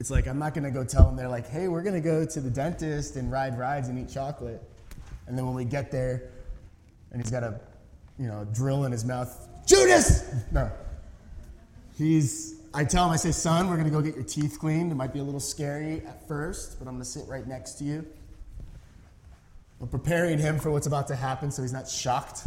It's 0.00 0.10
like 0.10 0.28
I'm 0.28 0.38
not 0.38 0.54
going 0.54 0.64
to 0.64 0.70
go 0.70 0.84
tell 0.84 1.04
them 1.04 1.16
they're 1.16 1.28
like, 1.28 1.48
hey, 1.48 1.68
we're 1.68 1.82
going 1.82 1.94
to 1.94 2.00
go 2.00 2.24
to 2.24 2.40
the 2.40 2.50
dentist 2.50 3.16
and 3.16 3.30
ride 3.32 3.58
rides 3.58 3.88
and 3.88 3.98
eat 3.98 4.12
chocolate. 4.12 4.62
And 5.26 5.36
then 5.36 5.44
when 5.44 5.54
we 5.54 5.64
get 5.64 5.90
there, 5.90 6.30
and 7.12 7.20
he's 7.20 7.30
got 7.30 7.42
a, 7.42 7.60
you 8.18 8.26
know, 8.26 8.46
drill 8.52 8.84
in 8.84 8.92
his 8.92 9.04
mouth, 9.04 9.47
Judas! 9.68 10.24
No. 10.50 10.70
He's, 11.98 12.58
I 12.72 12.84
tell 12.84 13.04
him, 13.04 13.10
I 13.10 13.16
say, 13.16 13.32
son, 13.32 13.68
we're 13.68 13.74
going 13.76 13.86
to 13.86 13.92
go 13.92 14.00
get 14.00 14.14
your 14.14 14.24
teeth 14.24 14.58
cleaned. 14.58 14.90
It 14.90 14.94
might 14.94 15.12
be 15.12 15.18
a 15.18 15.22
little 15.22 15.40
scary 15.40 16.02
at 16.06 16.26
first, 16.26 16.78
but 16.78 16.88
I'm 16.88 16.94
going 16.94 17.04
to 17.04 17.08
sit 17.08 17.28
right 17.28 17.46
next 17.46 17.72
to 17.74 17.84
you. 17.84 18.06
I'm 19.80 19.88
preparing 19.88 20.38
him 20.38 20.58
for 20.58 20.70
what's 20.70 20.86
about 20.86 21.06
to 21.08 21.16
happen 21.16 21.50
so 21.50 21.60
he's 21.60 21.72
not 21.72 21.86
shocked. 21.86 22.46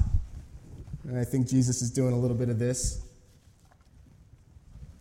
And 1.08 1.18
I 1.18 1.24
think 1.24 1.48
Jesus 1.48 1.84
is 1.84 1.92
doing 1.92 2.13
a 2.13 2.18
little 2.18 2.36
bit 2.36 2.50
of 2.50 2.58
this. 2.58 3.06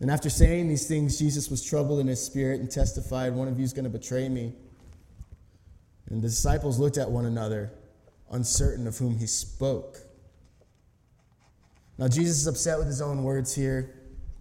And 0.01 0.11
after 0.11 0.29
saying 0.29 0.69
these 0.69 0.87
things, 0.87 1.19
Jesus 1.19 1.49
was 1.49 1.65
troubled 1.65 2.01
in 2.01 2.07
his 2.07 2.23
spirit 2.23 2.61
and 2.61 2.71
testified, 2.71 3.35
One 3.35 3.49
of 3.49 3.59
you 3.59 3.65
is 3.65 3.73
going 3.73 3.85
to 3.85 3.91
betray 3.91 4.29
me. 4.29 4.53
And 6.11 6.23
the 6.23 6.29
disciples 6.29 6.79
looked 6.79 6.99
at 6.99 7.11
one 7.11 7.25
another, 7.25 7.73
uncertain 8.31 8.87
of 8.87 8.99
whom 8.99 9.17
he 9.17 9.27
spoke. 9.27 9.99
Now, 12.01 12.09
Jesus 12.09 12.39
is 12.39 12.47
upset 12.47 12.79
with 12.79 12.87
his 12.87 13.03
own 13.03 13.23
words 13.23 13.55
here. 13.55 13.95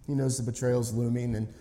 He 0.08 0.16
knows 0.16 0.38
the 0.38 0.50
betrayal 0.50 0.80
is 0.80 0.94
looming, 0.94 1.36
and 1.36 1.54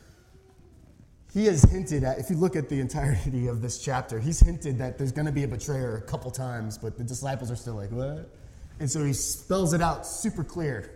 he 1.34 1.46
has 1.46 1.64
hinted 1.64 2.04
at, 2.04 2.20
if 2.20 2.30
you 2.30 2.36
look 2.36 2.54
at 2.54 2.68
the 2.68 2.78
entirety 2.78 3.48
of 3.48 3.60
this 3.62 3.82
chapter, 3.82 4.20
he's 4.20 4.38
hinted 4.38 4.78
that 4.78 4.96
there's 4.96 5.10
going 5.10 5.26
to 5.26 5.32
be 5.32 5.42
a 5.42 5.48
betrayer 5.48 5.96
a 5.96 6.02
couple 6.02 6.30
times, 6.30 6.78
but 6.78 6.96
the 6.96 7.02
disciples 7.02 7.50
are 7.50 7.56
still 7.56 7.74
like, 7.74 7.90
what? 7.90 8.30
And 8.78 8.88
so 8.88 9.04
he 9.04 9.12
spells 9.12 9.72
it 9.72 9.82
out 9.82 10.06
super 10.06 10.44
clear. 10.44 10.88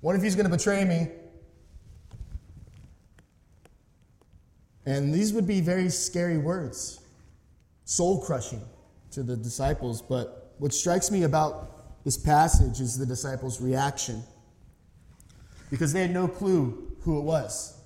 What 0.00 0.16
if 0.16 0.22
he's 0.22 0.34
going 0.34 0.50
to 0.50 0.56
betray 0.56 0.82
me. 0.86 1.08
And 4.86 5.12
these 5.12 5.34
would 5.34 5.46
be 5.46 5.60
very 5.60 5.90
scary 5.90 6.38
words, 6.38 7.00
soul 7.84 8.22
crushing 8.24 8.62
to 9.10 9.22
the 9.22 9.36
disciples. 9.36 10.00
But 10.00 10.54
what 10.56 10.72
strikes 10.72 11.10
me 11.10 11.24
about 11.24 11.75
this 12.06 12.16
passage 12.16 12.80
is 12.80 12.96
the 12.96 13.04
disciples' 13.04 13.60
reaction 13.60 14.22
because 15.70 15.92
they 15.92 16.02
had 16.02 16.12
no 16.12 16.28
clue 16.28 16.96
who 17.00 17.18
it 17.18 17.22
was. 17.22 17.80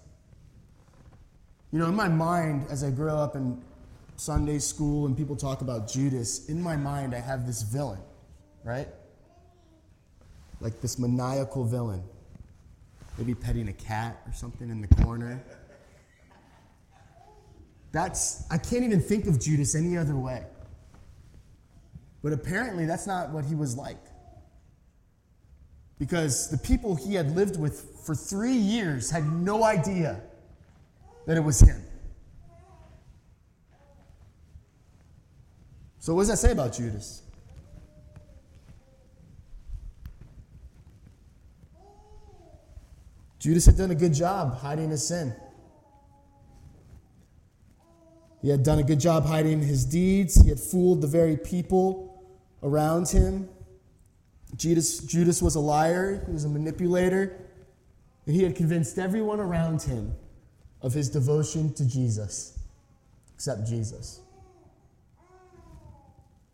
You 1.72 1.78
know, 1.78 1.86
in 1.86 1.94
my 1.94 2.08
mind, 2.08 2.66
as 2.68 2.84
I 2.84 2.90
grow 2.90 3.16
up 3.16 3.34
in 3.34 3.62
Sunday 4.16 4.58
school 4.58 5.06
and 5.06 5.16
people 5.16 5.36
talk 5.36 5.62
about 5.62 5.88
Judas, 5.88 6.50
in 6.50 6.60
my 6.60 6.76
mind, 6.76 7.14
I 7.14 7.20
have 7.20 7.46
this 7.46 7.62
villain, 7.62 8.02
right? 8.62 8.88
Like 10.60 10.82
this 10.82 10.98
maniacal 10.98 11.64
villain. 11.64 12.02
Maybe 13.16 13.34
petting 13.34 13.68
a 13.68 13.72
cat 13.72 14.20
or 14.26 14.34
something 14.34 14.68
in 14.68 14.82
the 14.82 15.02
corner. 15.02 15.42
That's, 17.90 18.44
I 18.50 18.58
can't 18.58 18.84
even 18.84 19.00
think 19.00 19.26
of 19.26 19.40
Judas 19.40 19.74
any 19.74 19.96
other 19.96 20.14
way. 20.14 20.44
But 22.22 22.34
apparently, 22.34 22.84
that's 22.84 23.06
not 23.06 23.30
what 23.30 23.46
he 23.46 23.54
was 23.54 23.78
like. 23.78 23.96
Because 26.00 26.48
the 26.48 26.56
people 26.56 26.96
he 26.96 27.14
had 27.14 27.36
lived 27.36 27.60
with 27.60 28.00
for 28.04 28.14
three 28.14 28.54
years 28.54 29.10
had 29.10 29.30
no 29.30 29.62
idea 29.62 30.18
that 31.26 31.36
it 31.36 31.40
was 31.40 31.60
him. 31.60 31.84
So, 35.98 36.14
what 36.14 36.22
does 36.22 36.28
that 36.28 36.38
say 36.38 36.52
about 36.52 36.72
Judas? 36.72 37.22
Judas 43.38 43.66
had 43.66 43.76
done 43.76 43.90
a 43.90 43.94
good 43.94 44.14
job 44.14 44.56
hiding 44.56 44.88
his 44.88 45.06
sin. 45.06 45.34
He 48.40 48.48
had 48.48 48.62
done 48.62 48.78
a 48.78 48.82
good 48.82 49.00
job 49.00 49.26
hiding 49.26 49.60
his 49.60 49.84
deeds. 49.84 50.40
He 50.40 50.48
had 50.48 50.58
fooled 50.58 51.02
the 51.02 51.06
very 51.06 51.36
people 51.36 52.24
around 52.62 53.10
him. 53.10 53.50
Judas, 54.56 54.98
Judas 54.98 55.40
was 55.40 55.54
a 55.54 55.60
liar, 55.60 56.22
he 56.26 56.32
was 56.32 56.44
a 56.44 56.48
manipulator, 56.48 57.36
and 58.26 58.34
he 58.34 58.42
had 58.42 58.56
convinced 58.56 58.98
everyone 58.98 59.40
around 59.40 59.82
him 59.82 60.14
of 60.82 60.92
his 60.92 61.08
devotion 61.08 61.72
to 61.74 61.84
Jesus, 61.84 62.58
except 63.34 63.66
Jesus. 63.66 64.20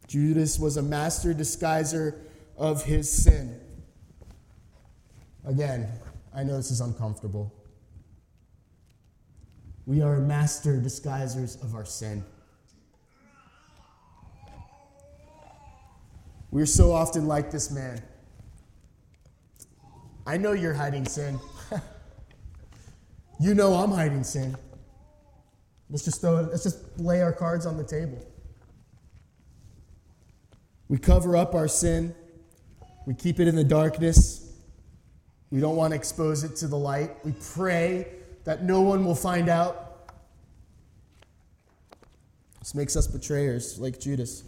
Judas 0.06 0.58
was 0.58 0.76
a 0.76 0.82
master 0.82 1.34
disguiser 1.34 2.14
of 2.56 2.84
his 2.84 3.10
sin. 3.10 3.60
Again, 5.44 5.88
I 6.34 6.42
know 6.42 6.56
this 6.56 6.70
is 6.70 6.80
uncomfortable. 6.80 7.52
We 9.86 10.02
are 10.02 10.18
master 10.18 10.78
disguisers 10.78 11.62
of 11.62 11.74
our 11.74 11.84
sin. 11.84 12.24
We're 16.50 16.66
so 16.66 16.92
often 16.92 17.26
like 17.26 17.50
this 17.50 17.70
man. 17.70 18.02
I 20.26 20.36
know 20.36 20.52
you're 20.52 20.74
hiding 20.74 21.06
sin. 21.06 21.38
you 23.40 23.54
know 23.54 23.74
I'm 23.74 23.90
hiding 23.90 24.24
sin. 24.24 24.56
Let's 25.88 26.04
just 26.04 26.20
throw 26.20 26.40
let's 26.40 26.64
just 26.64 26.98
lay 26.98 27.22
our 27.22 27.32
cards 27.32 27.66
on 27.66 27.76
the 27.76 27.84
table. 27.84 28.24
We 30.88 30.98
cover 30.98 31.36
up 31.36 31.54
our 31.54 31.68
sin. 31.68 32.14
We 33.06 33.14
keep 33.14 33.38
it 33.38 33.46
in 33.46 33.54
the 33.54 33.64
darkness. 33.64 34.52
We 35.50 35.60
don't 35.60 35.76
want 35.76 35.92
to 35.92 35.96
expose 35.96 36.42
it 36.42 36.56
to 36.56 36.68
the 36.68 36.76
light. 36.76 37.24
We 37.24 37.32
pray 37.54 38.08
that 38.44 38.64
no 38.64 38.80
one 38.80 39.04
will 39.04 39.14
find 39.14 39.48
out. 39.48 40.10
This 42.58 42.74
makes 42.74 42.96
us 42.96 43.06
betrayers 43.06 43.78
like 43.78 44.00
Judas. 44.00 44.42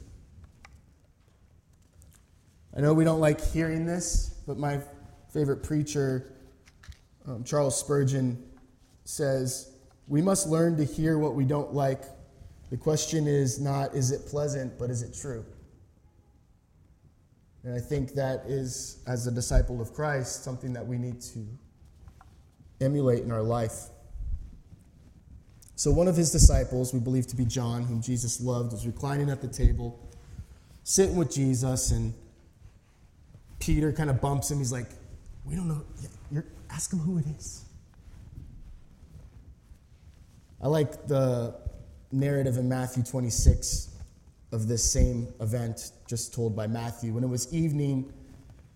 I 2.78 2.80
know 2.80 2.94
we 2.94 3.02
don't 3.02 3.18
like 3.18 3.44
hearing 3.44 3.84
this, 3.84 4.36
but 4.46 4.56
my 4.56 4.78
favorite 5.32 5.64
preacher, 5.64 6.32
um, 7.26 7.42
Charles 7.42 7.76
Spurgeon, 7.76 8.40
says, 9.04 9.72
We 10.06 10.22
must 10.22 10.46
learn 10.46 10.76
to 10.76 10.84
hear 10.84 11.18
what 11.18 11.34
we 11.34 11.44
don't 11.44 11.74
like. 11.74 12.04
The 12.70 12.76
question 12.76 13.26
is 13.26 13.58
not, 13.58 13.96
is 13.96 14.12
it 14.12 14.26
pleasant, 14.26 14.78
but 14.78 14.90
is 14.90 15.02
it 15.02 15.12
true? 15.12 15.44
And 17.64 17.74
I 17.74 17.80
think 17.80 18.12
that 18.12 18.44
is, 18.46 19.02
as 19.08 19.26
a 19.26 19.32
disciple 19.32 19.80
of 19.80 19.92
Christ, 19.92 20.44
something 20.44 20.72
that 20.74 20.86
we 20.86 20.98
need 20.98 21.20
to 21.32 21.44
emulate 22.80 23.24
in 23.24 23.32
our 23.32 23.42
life. 23.42 23.86
So, 25.74 25.90
one 25.90 26.06
of 26.06 26.16
his 26.16 26.30
disciples, 26.30 26.94
we 26.94 27.00
believe 27.00 27.26
to 27.26 27.36
be 27.36 27.44
John, 27.44 27.82
whom 27.82 28.00
Jesus 28.00 28.40
loved, 28.40 28.70
was 28.70 28.86
reclining 28.86 29.30
at 29.30 29.40
the 29.40 29.48
table, 29.48 29.98
sitting 30.84 31.16
with 31.16 31.32
Jesus, 31.32 31.90
and 31.90 32.14
Peter 33.58 33.92
kind 33.92 34.10
of 34.10 34.20
bumps 34.20 34.50
him. 34.50 34.58
He's 34.58 34.72
like, 34.72 34.88
We 35.44 35.54
don't 35.54 35.68
know. 35.68 35.82
You're, 36.30 36.46
ask 36.70 36.92
him 36.92 36.98
who 36.98 37.18
it 37.18 37.26
is. 37.36 37.64
I 40.62 40.68
like 40.68 41.06
the 41.06 41.54
narrative 42.10 42.56
in 42.56 42.68
Matthew 42.68 43.02
26 43.02 43.94
of 44.50 44.66
this 44.66 44.90
same 44.90 45.28
event 45.40 45.92
just 46.08 46.34
told 46.34 46.56
by 46.56 46.66
Matthew. 46.66 47.12
When 47.12 47.22
it 47.22 47.28
was 47.28 47.52
evening, 47.52 48.12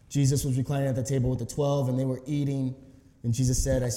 Jesus 0.08 0.44
was 0.44 0.56
reclining 0.58 0.88
at 0.88 0.94
the 0.94 1.02
table 1.02 1.30
with 1.30 1.38
the 1.38 1.46
12 1.46 1.88
and 1.88 1.98
they 1.98 2.04
were 2.04 2.20
eating. 2.26 2.74
And 3.22 3.32
Jesus 3.32 3.62
said, 3.62 3.82
I, 3.82 3.90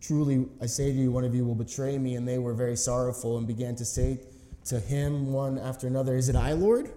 Truly, 0.00 0.46
I 0.60 0.66
say 0.66 0.92
to 0.92 0.98
you, 0.98 1.12
one 1.12 1.24
of 1.24 1.34
you 1.34 1.44
will 1.44 1.54
betray 1.54 1.96
me. 1.98 2.16
And 2.16 2.26
they 2.26 2.38
were 2.38 2.54
very 2.54 2.76
sorrowful 2.76 3.38
and 3.38 3.46
began 3.46 3.76
to 3.76 3.84
say 3.84 4.20
to 4.66 4.80
him 4.80 5.32
one 5.32 5.58
after 5.58 5.86
another, 5.86 6.16
Is 6.16 6.28
it 6.28 6.36
I, 6.36 6.52
Lord? 6.52 6.90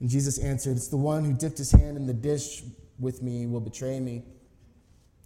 And 0.00 0.08
Jesus 0.08 0.38
answered, 0.38 0.76
It's 0.76 0.88
the 0.88 0.96
one 0.96 1.24
who 1.24 1.32
dipped 1.32 1.58
his 1.58 1.70
hand 1.70 1.96
in 1.96 2.06
the 2.06 2.14
dish 2.14 2.62
with 2.98 3.22
me 3.22 3.46
will 3.46 3.60
betray 3.60 4.00
me. 4.00 4.24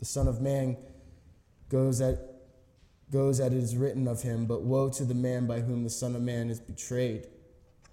The 0.00 0.04
Son 0.04 0.28
of 0.28 0.40
Man 0.40 0.76
goes 1.69 2.00
at 2.00 2.19
goes 3.11 3.38
as 3.38 3.52
it 3.52 3.52
is 3.52 3.76
written 3.76 4.09
of 4.09 4.23
him, 4.23 4.47
but 4.47 4.62
woe 4.62 4.88
to 4.88 5.04
the 5.04 5.14
man 5.14 5.47
by 5.47 5.61
whom 5.61 5.85
the 5.85 5.90
Son 5.90 6.16
of 6.16 6.23
Man 6.23 6.50
is 6.50 6.59
betrayed. 6.59 7.28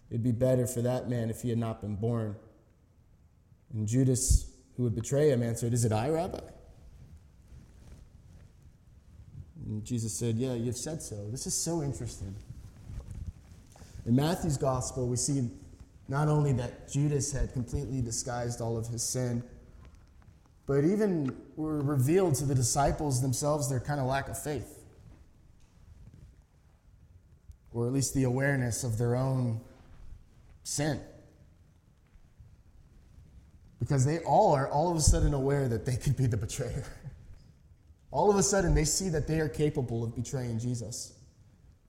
It'd 0.09 0.23
be 0.23 0.31
better 0.31 0.65
for 0.65 0.81
that 0.81 1.09
man 1.09 1.29
if 1.29 1.41
he 1.41 1.49
had 1.49 1.59
not 1.59 1.81
been 1.81 1.95
born. 1.95 2.35
And 3.73 3.87
Judas, 3.87 4.49
who 4.75 4.83
would 4.83 4.95
betray 4.95 5.29
him, 5.29 5.43
answered, 5.43 5.73
Is 5.73 5.85
it 5.85 5.91
I, 5.91 6.09
Rabbi? 6.09 6.39
And 9.65 9.85
Jesus 9.85 10.13
said, 10.13 10.37
Yeah, 10.37 10.53
you've 10.53 10.77
said 10.77 11.01
so. 11.01 11.29
This 11.29 11.45
is 11.45 11.53
so 11.53 11.83
interesting. 11.83 12.35
In 14.05 14.15
Matthew's 14.15 14.57
gospel, 14.57 15.07
we 15.07 15.17
see 15.17 15.49
not 16.11 16.27
only 16.27 16.51
that 16.51 16.91
Judas 16.91 17.31
had 17.31 17.53
completely 17.53 18.01
disguised 18.01 18.59
all 18.59 18.77
of 18.77 18.85
his 18.85 19.01
sin, 19.01 19.41
but 20.67 20.83
even 20.83 21.33
were 21.55 21.79
revealed 21.79 22.35
to 22.35 22.45
the 22.45 22.53
disciples 22.53 23.21
themselves 23.21 23.69
their 23.69 23.79
kind 23.79 23.97
of 23.97 24.07
lack 24.07 24.27
of 24.27 24.37
faith, 24.37 24.83
or 27.71 27.87
at 27.87 27.93
least 27.93 28.13
the 28.13 28.25
awareness 28.25 28.83
of 28.83 28.97
their 28.97 29.15
own 29.15 29.61
sin. 30.63 30.99
Because 33.79 34.03
they 34.03 34.19
all 34.19 34.53
are 34.53 34.69
all 34.69 34.91
of 34.91 34.97
a 34.97 35.01
sudden 35.01 35.33
aware 35.33 35.69
that 35.69 35.85
they 35.85 35.95
could 35.95 36.17
be 36.17 36.25
the 36.27 36.35
betrayer. 36.35 36.83
all 38.11 38.29
of 38.29 38.35
a 38.35 38.43
sudden, 38.43 38.75
they 38.75 38.83
see 38.83 39.07
that 39.07 39.29
they 39.29 39.39
are 39.39 39.47
capable 39.47 40.03
of 40.03 40.13
betraying 40.13 40.59
Jesus. 40.59 41.13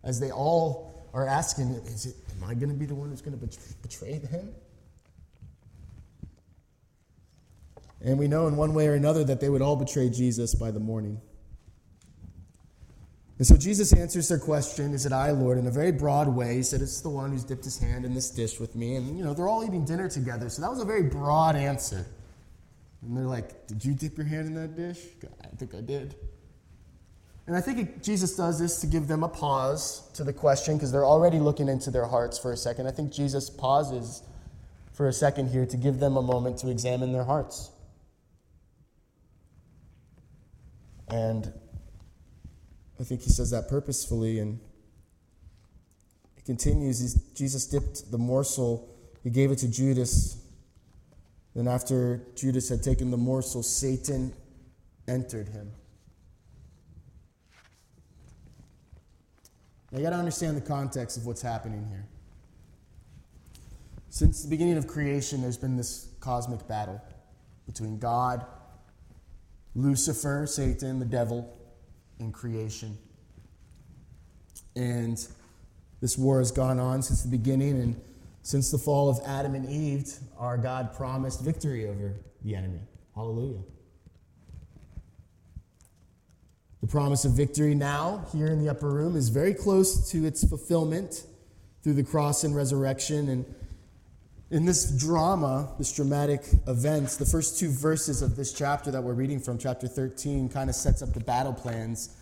As 0.04 0.20
they 0.20 0.30
all 0.30 0.91
are 1.14 1.26
asking, 1.26 1.70
is 1.86 2.06
it, 2.06 2.16
am 2.36 2.48
I 2.48 2.54
going 2.54 2.70
to 2.70 2.74
be 2.74 2.86
the 2.86 2.94
one 2.94 3.10
who's 3.10 3.20
going 3.20 3.38
to 3.38 3.58
betray 3.82 4.12
him? 4.18 4.54
And 8.04 8.18
we 8.18 8.26
know 8.28 8.48
in 8.48 8.56
one 8.56 8.74
way 8.74 8.88
or 8.88 8.94
another 8.94 9.22
that 9.24 9.40
they 9.40 9.48
would 9.48 9.62
all 9.62 9.76
betray 9.76 10.10
Jesus 10.10 10.54
by 10.54 10.70
the 10.70 10.80
morning. 10.80 11.20
And 13.38 13.46
so 13.46 13.56
Jesus 13.56 13.92
answers 13.92 14.28
their 14.28 14.38
question, 14.38 14.92
Is 14.92 15.06
it 15.06 15.12
I, 15.12 15.30
Lord? 15.30 15.58
in 15.58 15.66
a 15.66 15.70
very 15.70 15.92
broad 15.92 16.28
way. 16.28 16.56
He 16.56 16.62
said, 16.62 16.80
It's 16.80 17.00
the 17.00 17.08
one 17.08 17.30
who's 17.30 17.44
dipped 17.44 17.64
his 17.64 17.78
hand 17.78 18.04
in 18.04 18.14
this 18.14 18.30
dish 18.30 18.60
with 18.60 18.74
me. 18.74 18.96
And, 18.96 19.16
you 19.16 19.24
know, 19.24 19.34
they're 19.34 19.48
all 19.48 19.64
eating 19.64 19.84
dinner 19.84 20.08
together. 20.08 20.48
So 20.48 20.62
that 20.62 20.70
was 20.70 20.80
a 20.80 20.84
very 20.84 21.02
broad 21.02 21.56
answer. 21.56 22.06
And 23.02 23.16
they're 23.16 23.24
like, 23.24 23.66
Did 23.66 23.84
you 23.84 23.94
dip 23.94 24.16
your 24.16 24.26
hand 24.26 24.46
in 24.46 24.54
that 24.54 24.76
dish? 24.76 24.98
I 25.42 25.48
think 25.56 25.74
I 25.74 25.80
did. 25.80 26.14
And 27.46 27.56
I 27.56 27.60
think 27.60 27.78
it, 27.78 28.02
Jesus 28.02 28.36
does 28.36 28.58
this 28.58 28.80
to 28.82 28.86
give 28.86 29.08
them 29.08 29.24
a 29.24 29.28
pause 29.28 30.08
to 30.14 30.22
the 30.22 30.32
question 30.32 30.76
because 30.76 30.92
they're 30.92 31.04
already 31.04 31.40
looking 31.40 31.68
into 31.68 31.90
their 31.90 32.06
hearts 32.06 32.38
for 32.38 32.52
a 32.52 32.56
second. 32.56 32.86
I 32.86 32.92
think 32.92 33.12
Jesus 33.12 33.50
pauses 33.50 34.22
for 34.92 35.08
a 35.08 35.12
second 35.12 35.48
here 35.48 35.66
to 35.66 35.76
give 35.76 35.98
them 35.98 36.16
a 36.16 36.22
moment 36.22 36.58
to 36.58 36.70
examine 36.70 37.12
their 37.12 37.24
hearts. 37.24 37.70
And 41.08 41.52
I 43.00 43.04
think 43.04 43.22
he 43.22 43.30
says 43.30 43.50
that 43.50 43.68
purposefully. 43.68 44.38
And 44.38 44.60
he 46.36 46.42
continues 46.42 47.14
Jesus 47.34 47.66
dipped 47.66 48.10
the 48.10 48.18
morsel, 48.18 48.88
he 49.22 49.30
gave 49.30 49.50
it 49.50 49.58
to 49.58 49.68
Judas. 49.68 50.38
Then, 51.54 51.68
after 51.68 52.22
Judas 52.34 52.70
had 52.70 52.82
taken 52.82 53.10
the 53.10 53.18
morsel, 53.18 53.62
Satan 53.62 54.32
entered 55.06 55.48
him. 55.48 55.72
Now, 59.92 59.98
you 59.98 60.04
got 60.04 60.10
to 60.10 60.16
understand 60.16 60.56
the 60.56 60.62
context 60.62 61.18
of 61.18 61.26
what's 61.26 61.42
happening 61.42 61.86
here. 61.90 62.06
Since 64.08 64.42
the 64.42 64.48
beginning 64.48 64.78
of 64.78 64.86
creation, 64.86 65.42
there's 65.42 65.58
been 65.58 65.76
this 65.76 66.08
cosmic 66.20 66.66
battle 66.66 67.00
between 67.66 67.98
God, 67.98 68.44
Lucifer, 69.74 70.46
Satan, 70.46 70.98
the 70.98 71.04
devil, 71.04 71.54
in 72.18 72.32
creation. 72.32 72.96
And 74.76 75.26
this 76.00 76.16
war 76.16 76.38
has 76.38 76.50
gone 76.50 76.80
on 76.80 77.02
since 77.02 77.22
the 77.22 77.30
beginning, 77.30 77.78
and 77.80 78.00
since 78.42 78.70
the 78.70 78.78
fall 78.78 79.10
of 79.10 79.20
Adam 79.26 79.54
and 79.54 79.68
Eve, 79.68 80.10
our 80.38 80.56
God 80.56 80.94
promised 80.94 81.42
victory 81.42 81.86
over 81.86 82.14
the 82.42 82.56
enemy. 82.56 82.80
Hallelujah. 83.14 83.60
The 86.82 86.88
promise 86.88 87.24
of 87.24 87.32
victory 87.32 87.76
now, 87.76 88.26
here 88.32 88.48
in 88.48 88.58
the 88.58 88.68
upper 88.68 88.90
room, 88.90 89.16
is 89.16 89.28
very 89.28 89.54
close 89.54 90.10
to 90.10 90.26
its 90.26 90.46
fulfillment 90.46 91.24
through 91.82 91.94
the 91.94 92.02
cross 92.02 92.42
and 92.42 92.56
resurrection. 92.56 93.28
And 93.28 93.54
in 94.50 94.66
this 94.66 94.90
drama, 94.90 95.72
this 95.78 95.92
dramatic 95.92 96.42
events, 96.66 97.16
the 97.16 97.24
first 97.24 97.58
two 97.58 97.70
verses 97.70 98.20
of 98.20 98.34
this 98.34 98.52
chapter 98.52 98.90
that 98.90 99.00
we're 99.00 99.14
reading 99.14 99.38
from, 99.38 99.58
chapter 99.58 99.86
13, 99.86 100.48
kind 100.48 100.68
of 100.68 100.74
sets 100.74 101.02
up 101.02 101.12
the 101.14 101.20
battle 101.20 101.52
plans. 101.52 102.16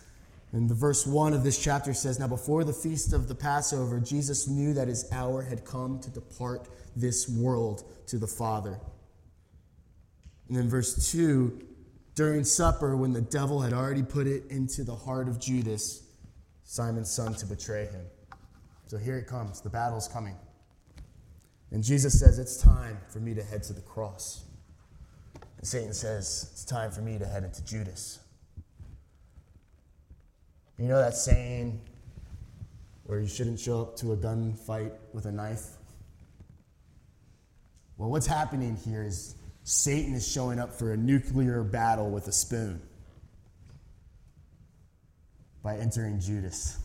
And 0.51 0.69
the 0.69 0.75
verse 0.75 1.07
1 1.07 1.33
of 1.33 1.43
this 1.43 1.61
chapter 1.61 1.95
says, 1.95 2.19
Now 2.19 2.27
before 2.27 2.63
the 2.63 2.73
feast 2.73 3.13
of 3.13 3.27
the 3.27 3.35
Passover, 3.35 3.99
Jesus 3.99 4.47
knew 4.47 4.75
that 4.75 4.87
his 4.87 5.11
hour 5.11 5.41
had 5.41 5.65
come 5.65 5.99
to 6.01 6.09
depart 6.11 6.69
this 6.95 7.27
world 7.27 7.83
to 8.07 8.19
the 8.19 8.27
Father. 8.27 8.79
And 10.49 10.57
then 10.57 10.69
verse 10.69 11.11
2, 11.11 11.67
during 12.21 12.43
supper, 12.43 12.95
when 12.95 13.11
the 13.11 13.21
devil 13.21 13.59
had 13.59 13.73
already 13.73 14.03
put 14.03 14.27
it 14.27 14.43
into 14.51 14.83
the 14.83 14.93
heart 14.93 15.27
of 15.27 15.39
Judas, 15.39 16.03
Simon's 16.63 17.09
son, 17.09 17.33
to 17.33 17.47
betray 17.47 17.85
him. 17.87 18.05
So 18.85 18.99
here 18.99 19.17
it 19.17 19.25
comes. 19.25 19.59
The 19.59 19.71
battle's 19.71 20.07
coming. 20.07 20.35
And 21.71 21.83
Jesus 21.83 22.19
says, 22.19 22.37
It's 22.37 22.61
time 22.61 22.99
for 23.09 23.17
me 23.17 23.33
to 23.33 23.41
head 23.41 23.63
to 23.63 23.73
the 23.73 23.81
cross. 23.81 24.45
And 25.57 25.65
Satan 25.65 25.95
says, 25.95 26.49
It's 26.51 26.63
time 26.63 26.91
for 26.91 27.01
me 27.01 27.17
to 27.17 27.25
head 27.25 27.43
into 27.43 27.65
Judas. 27.65 28.19
You 30.77 30.89
know 30.89 30.99
that 30.99 31.15
saying 31.15 31.81
where 33.05 33.19
you 33.19 33.27
shouldn't 33.27 33.59
show 33.59 33.81
up 33.81 33.95
to 33.95 34.11
a 34.11 34.15
gunfight 34.15 34.91
with 35.11 35.25
a 35.25 35.31
knife? 35.31 35.65
Well, 37.97 38.11
what's 38.11 38.27
happening 38.27 38.75
here 38.75 39.01
is 39.01 39.33
Satan 39.63 40.13
is 40.13 40.27
showing 40.27 40.59
up 40.59 40.73
for 40.73 40.93
a 40.93 40.97
nuclear 40.97 41.63
battle 41.63 42.09
with 42.09 42.27
a 42.27 42.31
spoon 42.31 42.81
by 45.63 45.77
entering 45.77 46.19
Judas. 46.19 46.79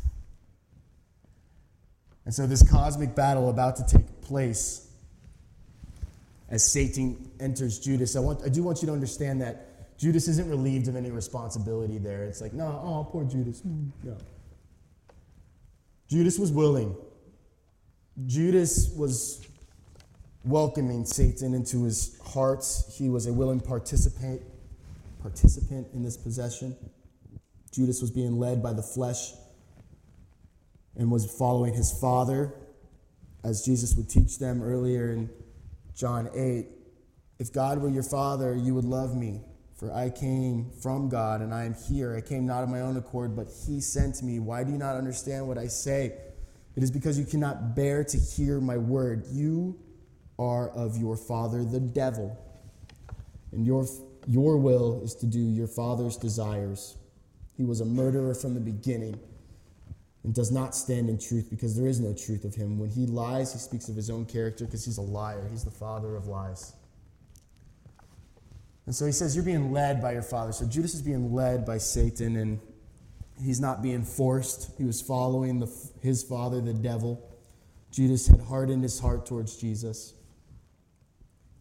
And 2.24 2.34
so, 2.34 2.46
this 2.46 2.68
cosmic 2.68 3.14
battle 3.14 3.48
about 3.48 3.76
to 3.76 3.84
take 3.84 4.20
place 4.20 4.90
as 6.48 6.70
Satan 6.70 7.30
enters 7.40 7.78
Judas. 7.78 8.16
I, 8.16 8.20
want, 8.20 8.42
I 8.44 8.48
do 8.48 8.62
want 8.62 8.82
you 8.82 8.86
to 8.86 8.92
understand 8.92 9.40
that 9.40 9.98
Judas 9.98 10.28
isn't 10.28 10.48
relieved 10.48 10.88
of 10.88 10.96
any 10.96 11.10
responsibility 11.10 11.98
there. 11.98 12.24
It's 12.24 12.40
like, 12.40 12.52
no, 12.52 12.66
oh, 12.66 13.08
poor 13.10 13.24
Judas. 13.24 13.62
Mm, 13.62 13.90
no. 14.04 14.16
Judas 16.08 16.38
was 16.38 16.52
willing. 16.52 16.94
Judas 18.26 18.90
was 18.96 19.46
welcoming 20.46 21.04
Satan 21.04 21.54
into 21.54 21.82
his 21.82 22.18
heart. 22.20 22.64
He 22.92 23.08
was 23.08 23.26
a 23.26 23.32
willing 23.32 23.60
participant, 23.60 24.40
participant 25.20 25.88
in 25.92 26.02
this 26.02 26.16
possession. 26.16 26.76
Judas 27.72 28.00
was 28.00 28.10
being 28.10 28.38
led 28.38 28.62
by 28.62 28.72
the 28.72 28.82
flesh 28.82 29.32
and 30.96 31.10
was 31.10 31.26
following 31.30 31.74
his 31.74 31.92
father, 32.00 32.54
as 33.44 33.64
Jesus 33.64 33.94
would 33.96 34.08
teach 34.08 34.38
them 34.38 34.62
earlier 34.62 35.12
in 35.12 35.28
John 35.94 36.30
8. 36.34 36.68
If 37.38 37.52
God 37.52 37.78
were 37.78 37.90
your 37.90 38.02
father, 38.02 38.54
you 38.54 38.74
would 38.74 38.84
love 38.84 39.14
me, 39.14 39.42
for 39.78 39.92
I 39.92 40.10
came 40.10 40.70
from 40.80 41.08
God 41.08 41.42
and 41.42 41.52
I 41.52 41.64
am 41.64 41.74
here. 41.74 42.16
I 42.16 42.20
came 42.20 42.46
not 42.46 42.62
of 42.62 42.70
my 42.70 42.80
own 42.80 42.96
accord, 42.96 43.36
but 43.36 43.48
he 43.66 43.80
sent 43.80 44.22
me. 44.22 44.38
Why 44.38 44.64
do 44.64 44.70
you 44.70 44.78
not 44.78 44.96
understand 44.96 45.46
what 45.46 45.58
I 45.58 45.66
say? 45.66 46.14
It 46.76 46.82
is 46.82 46.90
because 46.90 47.18
you 47.18 47.24
cannot 47.24 47.74
bear 47.74 48.04
to 48.04 48.16
hear 48.16 48.60
my 48.60 48.78
word. 48.78 49.26
You 49.30 49.78
are 50.38 50.70
of 50.70 50.96
your 50.96 51.16
father, 51.16 51.64
the 51.64 51.80
devil, 51.80 52.38
and 53.52 53.66
your, 53.66 53.86
your 54.26 54.58
will 54.58 55.02
is 55.02 55.14
to 55.16 55.26
do 55.26 55.38
your 55.38 55.66
father's 55.66 56.16
desires. 56.16 56.96
He 57.56 57.64
was 57.64 57.80
a 57.80 57.84
murderer 57.84 58.34
from 58.34 58.54
the 58.54 58.60
beginning 58.60 59.18
and 60.24 60.34
does 60.34 60.50
not 60.50 60.74
stand 60.74 61.08
in 61.08 61.18
truth 61.18 61.48
because 61.48 61.76
there 61.76 61.86
is 61.86 62.00
no 62.00 62.12
truth 62.12 62.44
of 62.44 62.54
him. 62.54 62.78
When 62.78 62.90
he 62.90 63.06
lies, 63.06 63.52
he 63.52 63.58
speaks 63.58 63.88
of 63.88 63.94
his 63.94 64.10
own 64.10 64.26
character 64.26 64.64
because 64.64 64.84
he's 64.84 64.98
a 64.98 65.02
liar. 65.02 65.46
He's 65.50 65.64
the 65.64 65.70
father 65.70 66.16
of 66.16 66.26
lies. 66.26 66.74
And 68.86 68.94
so 68.94 69.06
he 69.06 69.12
says, 69.12 69.34
You're 69.34 69.44
being 69.44 69.72
led 69.72 70.02
by 70.02 70.12
your 70.12 70.22
father. 70.22 70.52
So 70.52 70.66
Judas 70.66 70.94
is 70.94 71.02
being 71.02 71.32
led 71.32 71.64
by 71.64 71.78
Satan, 71.78 72.36
and 72.36 72.60
he's 73.40 73.60
not 73.60 73.82
being 73.82 74.02
forced. 74.02 74.70
He 74.76 74.84
was 74.84 75.00
following 75.00 75.60
the, 75.60 75.72
his 76.02 76.22
father, 76.22 76.60
the 76.60 76.74
devil. 76.74 77.22
Judas 77.92 78.26
had 78.26 78.40
hardened 78.40 78.82
his 78.82 78.98
heart 78.98 79.26
towards 79.26 79.56
Jesus. 79.56 80.14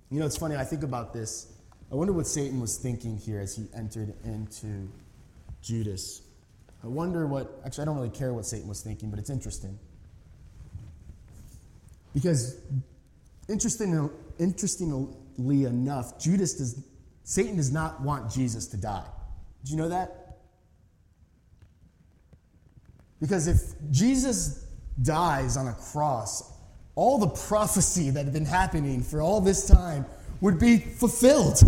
You 0.09 0.19
know, 0.19 0.25
it's 0.25 0.37
funny, 0.37 0.55
I 0.55 0.63
think 0.63 0.83
about 0.83 1.13
this. 1.13 1.51
I 1.91 1.95
wonder 1.95 2.13
what 2.13 2.27
Satan 2.27 2.59
was 2.59 2.77
thinking 2.77 3.17
here 3.17 3.39
as 3.39 3.55
he 3.55 3.67
entered 3.75 4.13
into 4.23 4.89
Judas. 5.61 6.21
I 6.83 6.87
wonder 6.87 7.25
what, 7.25 7.59
actually, 7.65 7.83
I 7.83 7.85
don't 7.85 7.95
really 7.95 8.09
care 8.09 8.33
what 8.33 8.45
Satan 8.45 8.67
was 8.67 8.81
thinking, 8.81 9.09
but 9.09 9.17
it's 9.17 9.29
interesting. 9.29 9.79
Because, 12.13 12.57
interesting, 13.49 14.09
interestingly 14.39 15.65
enough, 15.65 16.19
Judas 16.19 16.53
does, 16.53 16.83
Satan 17.23 17.57
does 17.57 17.71
not 17.71 18.01
want 18.01 18.31
Jesus 18.31 18.67
to 18.67 18.77
die. 18.77 19.05
Do 19.63 19.71
you 19.71 19.77
know 19.77 19.89
that? 19.89 20.37
Because 23.19 23.47
if 23.47 23.59
Jesus 23.91 24.65
dies 25.01 25.57
on 25.57 25.67
a 25.67 25.73
cross, 25.73 26.51
all 26.95 27.17
the 27.17 27.27
prophecy 27.27 28.09
that 28.09 28.23
had 28.23 28.33
been 28.33 28.45
happening 28.45 29.03
for 29.03 29.21
all 29.21 29.41
this 29.41 29.67
time 29.67 30.05
would 30.41 30.59
be 30.59 30.77
fulfilled. 30.77 31.59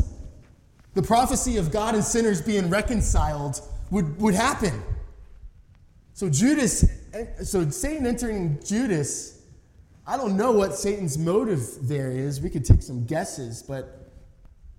The 0.93 1.01
prophecy 1.03 1.57
of 1.57 1.71
God 1.71 1.95
and 1.95 2.03
sinners 2.03 2.41
being 2.41 2.69
reconciled 2.69 3.61
would, 3.91 4.19
would 4.19 4.33
happen. 4.33 4.81
So 6.13 6.29
Judas, 6.29 6.89
so 7.43 7.69
Satan 7.69 8.07
entering 8.07 8.59
Judas, 8.65 9.41
I 10.07 10.17
don't 10.17 10.37
know 10.37 10.51
what 10.51 10.73
Satan's 10.73 11.17
motive 11.17 11.67
there 11.81 12.11
is. 12.11 12.41
We 12.41 12.49
could 12.49 12.65
take 12.65 12.81
some 12.81 13.05
guesses, 13.05 13.61
but 13.61 14.11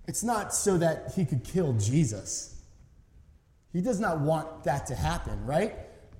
it's 0.07 0.23
not 0.23 0.53
so 0.53 0.77
that 0.79 1.13
he 1.15 1.23
could 1.23 1.43
kill 1.43 1.73
Jesus. 1.73 2.55
He 3.71 3.81
does 3.81 3.99
not 3.99 4.19
want 4.19 4.63
that 4.63 4.87
to 4.87 4.95
happen, 4.95 5.45
right? 5.45 5.75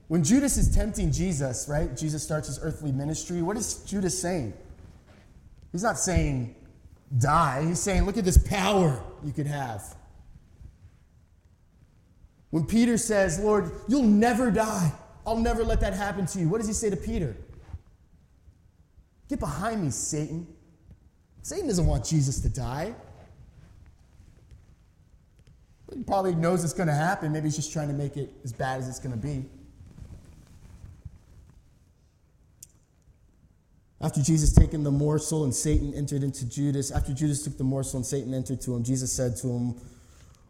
When 0.09 0.23
Judas 0.23 0.57
is 0.57 0.73
tempting 0.73 1.11
Jesus, 1.11 1.67
right? 1.69 1.95
Jesus 1.95 2.23
starts 2.23 2.47
his 2.47 2.59
earthly 2.61 2.91
ministry. 2.91 3.43
What 3.43 3.55
is 3.57 3.75
Judas 3.83 4.19
saying? 4.19 4.53
He's 5.71 5.83
not 5.83 5.99
saying 5.99 6.55
die. 7.19 7.63
He's 7.67 7.79
saying, 7.79 8.05
look 8.05 8.17
at 8.17 8.25
this 8.25 8.37
power 8.37 9.01
you 9.23 9.31
could 9.31 9.45
have. 9.45 9.95
When 12.49 12.65
Peter 12.65 12.97
says, 12.97 13.39
Lord, 13.39 13.71
you'll 13.87 14.01
never 14.01 14.49
die, 14.49 14.91
I'll 15.27 15.37
never 15.37 15.63
let 15.63 15.79
that 15.81 15.93
happen 15.93 16.25
to 16.25 16.39
you, 16.39 16.49
what 16.49 16.57
does 16.57 16.67
he 16.67 16.73
say 16.73 16.89
to 16.89 16.97
Peter? 16.97 17.37
Get 19.29 19.39
behind 19.39 19.83
me, 19.83 19.91
Satan. 19.91 20.47
Satan 21.43 21.67
doesn't 21.67 21.85
want 21.85 22.03
Jesus 22.03 22.41
to 22.41 22.49
die. 22.49 22.95
He 25.93 26.01
probably 26.01 26.33
knows 26.33 26.63
it's 26.63 26.73
going 26.73 26.87
to 26.87 26.95
happen. 26.95 27.31
Maybe 27.31 27.45
he's 27.45 27.55
just 27.55 27.71
trying 27.71 27.89
to 27.89 27.93
make 27.93 28.17
it 28.17 28.31
as 28.43 28.51
bad 28.51 28.79
as 28.79 28.89
it's 28.89 28.97
going 28.99 29.11
to 29.11 29.21
be. 29.21 29.45
After 34.01 34.21
Jesus 34.21 34.53
taken 34.53 34.83
the 34.83 34.91
morsel 34.91 35.43
and 35.43 35.53
Satan 35.53 35.93
entered 35.93 36.23
into 36.23 36.47
Judas, 36.47 36.91
after 36.91 37.13
Judas 37.13 37.43
took 37.43 37.57
the 37.57 37.63
morsel 37.65 37.97
and 37.97 38.05
Satan 38.05 38.33
entered 38.33 38.61
to 38.61 38.75
him, 38.75 38.83
Jesus 38.83 39.11
said 39.11 39.35
to 39.37 39.47
him, 39.47 39.75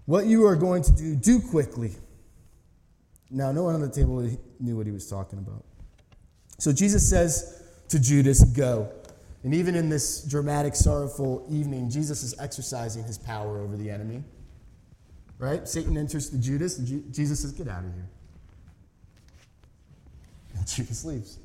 what 0.10 0.26
you 0.26 0.48
are 0.48 0.56
going 0.56 0.82
to 0.82 0.92
do, 0.92 1.16
do 1.16 1.40
quickly. 1.40 1.92
Now, 3.30 3.52
no 3.52 3.62
one 3.62 3.76
on 3.76 3.82
the 3.82 3.92
table 3.92 4.28
knew 4.60 4.76
what 4.76 4.88
he 4.88 4.92
was 4.92 5.08
talking 5.08 5.38
about. 5.38 5.64
So 6.58 6.74
Jesus 6.74 7.08
says 7.08 7.62
to 7.90 8.00
Judas, 8.00 8.44
Go. 8.44 8.92
And 9.44 9.54
even 9.54 9.76
in 9.76 9.88
this 9.88 10.24
dramatic, 10.24 10.76
sorrowful 10.76 11.46
evening, 11.48 11.92
Jesus 11.92 12.24
is 12.24 12.34
exercising 12.40 13.04
his 13.04 13.20
power 13.20 13.60
over 13.60 13.78
the 13.78 13.92
enemy. 13.92 14.24
Right? 15.38 15.68
Satan 15.68 15.96
enters 15.96 16.32
to 16.32 16.40
Judas, 16.40 16.80
and 16.80 17.14
Jesus 17.14 17.42
says, 17.42 17.52
Get 17.52 17.68
out 17.68 17.86
of 17.86 17.94
here. 17.94 18.10
And 20.56 20.68
Judas 20.68 21.06
leaves. 21.06 21.38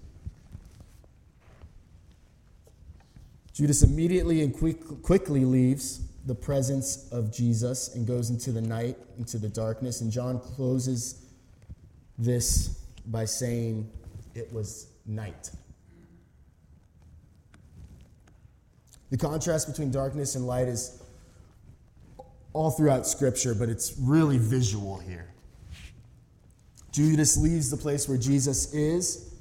Judas 3.55 3.85
immediately 3.85 4.43
and 4.43 4.53
quick, 4.53 4.81
quickly 5.03 5.45
leaves 5.45 6.01
the 6.27 6.35
presence 6.35 7.09
of 7.13 7.33
Jesus 7.33 7.95
and 7.95 8.05
goes 8.05 8.29
into 8.31 8.51
the 8.51 8.61
night, 8.61 8.99
into 9.17 9.39
the 9.39 9.49
darkness. 9.49 10.01
And 10.01 10.11
John 10.11 10.41
closes 10.41 11.23
this 12.19 12.81
by 13.07 13.25
saying 13.27 13.89
it 14.35 14.53
was 14.53 14.89
night. 15.07 15.51
The 19.11 19.17
contrast 19.17 19.69
between 19.69 19.93
darkness 19.93 20.35
and 20.35 20.47
light 20.47 20.67
is 20.67 21.01
all 22.53 22.73
throughout 22.73 23.07
Scripture, 23.07 23.55
but 23.55 23.69
it's 23.69 23.95
really 24.01 24.39
visual 24.39 24.99
here. 24.99 25.29
Judas 26.91 27.37
leaves 27.37 27.71
the 27.71 27.77
place 27.77 28.09
where 28.09 28.19
Jesus 28.19 28.73
is 28.75 29.34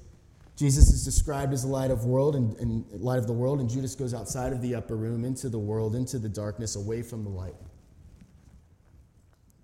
Jesus 0.55 0.89
is 0.89 1.03
described 1.03 1.51
as 1.51 1.63
the 1.63 1.67
light 1.67 1.89
of 1.89 2.05
world 2.05 2.35
and, 2.35 2.55
and, 2.57 2.85
light 3.01 3.17
of 3.17 3.25
the 3.25 3.33
world, 3.33 3.59
and 3.59 3.69
Judas 3.69 3.95
goes 3.95 4.13
outside 4.13 4.53
of 4.53 4.61
the 4.61 4.75
upper 4.75 4.95
room 4.95 5.25
into 5.25 5.49
the 5.49 5.57
world, 5.57 5.95
into 5.95 6.19
the 6.19 6.29
darkness, 6.29 6.75
away 6.75 7.01
from 7.01 7.23
the 7.23 7.29
light. 7.29 7.55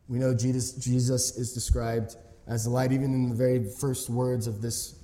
We 0.08 0.18
know 0.18 0.34
Jesus, 0.34 0.74
Jesus 0.74 1.38
is 1.38 1.54
described 1.54 2.16
as 2.48 2.64
the 2.64 2.72
light, 2.72 2.92
even 2.92 3.14
in 3.14 3.30
the 3.30 3.36
very 3.36 3.64
first 3.64 4.10
words 4.10 4.48
of 4.48 4.62
this 4.62 4.96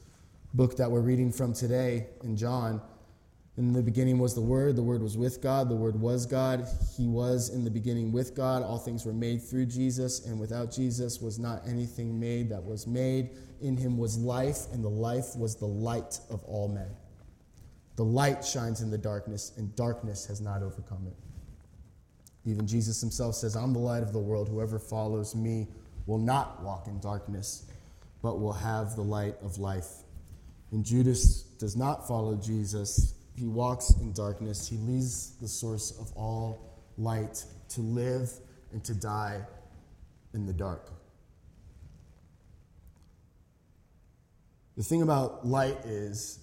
book 0.55 0.77
that 0.77 0.89
we're 0.89 1.01
reading 1.01 1.31
from 1.31 1.53
today 1.53 2.07
in 2.23 2.35
John. 2.35 2.81
In 3.57 3.71
the 3.71 3.81
beginning 3.81 4.19
was 4.19 4.35
the 4.35 4.41
Word, 4.41 4.75
the 4.75 4.83
Word 4.83 5.01
was 5.01 5.17
with 5.17 5.41
God, 5.41 5.69
the 5.69 5.75
Word 5.75 5.97
was 5.99 6.25
God. 6.25 6.67
He 6.97 7.07
was 7.07 7.49
in 7.49 7.63
the 7.63 7.69
beginning 7.69 8.11
with 8.11 8.35
God. 8.35 8.61
All 8.61 8.77
things 8.77 9.05
were 9.05 9.13
made 9.13 9.41
through 9.41 9.67
Jesus, 9.67 10.25
and 10.25 10.37
without 10.37 10.73
Jesus 10.73 11.21
was 11.21 11.39
not 11.39 11.61
anything 11.65 12.19
made 12.19 12.49
that 12.49 12.61
was 12.61 12.85
made. 12.85 13.29
In 13.61 13.77
him 13.77 13.97
was 13.97 14.17
life, 14.17 14.65
and 14.73 14.83
the 14.83 14.89
life 14.89 15.37
was 15.37 15.55
the 15.55 15.65
light 15.65 16.19
of 16.29 16.43
all 16.43 16.67
men. 16.67 16.89
The 17.95 18.03
light 18.03 18.43
shines 18.43 18.81
in 18.81 18.91
the 18.91 18.97
darkness, 18.97 19.53
and 19.55 19.73
darkness 19.77 20.25
has 20.25 20.41
not 20.41 20.61
overcome 20.61 21.07
it. 21.07 21.15
Even 22.43 22.67
Jesus 22.67 22.99
himself 22.99 23.35
says, 23.35 23.55
I'm 23.55 23.71
the 23.71 23.79
light 23.79 24.03
of 24.03 24.11
the 24.11 24.19
world. 24.19 24.49
Whoever 24.49 24.79
follows 24.79 25.33
me 25.33 25.69
will 26.05 26.19
not 26.19 26.61
walk 26.61 26.87
in 26.87 26.99
darkness, 26.99 27.65
but 28.21 28.41
will 28.41 28.53
have 28.53 28.97
the 28.97 29.01
light 29.01 29.35
of 29.41 29.57
life. 29.59 29.87
And 30.71 30.83
Judas 30.83 31.43
does 31.57 31.77
not 31.77 32.05
follow 32.05 32.35
Jesus 32.35 33.14
he 33.35 33.47
walks 33.47 33.91
in 33.99 34.13
darkness. 34.13 34.67
He 34.67 34.77
leaves 34.77 35.35
the 35.41 35.47
source 35.47 35.91
of 35.99 36.11
all 36.15 36.81
light 36.97 37.43
to 37.69 37.81
live 37.81 38.31
and 38.71 38.83
to 38.85 38.93
die 38.93 39.41
in 40.33 40.45
the 40.45 40.53
dark. 40.53 40.89
The 44.77 44.83
thing 44.83 45.01
about 45.01 45.45
light 45.45 45.77
is, 45.85 46.39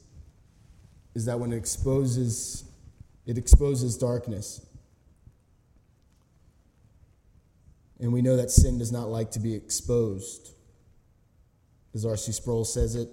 is 1.14 1.26
that 1.26 1.38
when 1.38 1.52
it 1.52 1.56
exposes, 1.56 2.64
it 3.26 3.36
exposes 3.36 3.96
darkness. 3.96 4.66
And 8.00 8.12
we 8.12 8.20
know 8.20 8.36
that 8.36 8.50
sin 8.50 8.78
does 8.78 8.90
not 8.90 9.08
like 9.08 9.30
to 9.32 9.38
be 9.38 9.54
exposed. 9.54 10.54
As 11.94 12.04
R.C. 12.04 12.32
Sproul 12.32 12.64
says 12.64 12.96
it, 12.96 13.08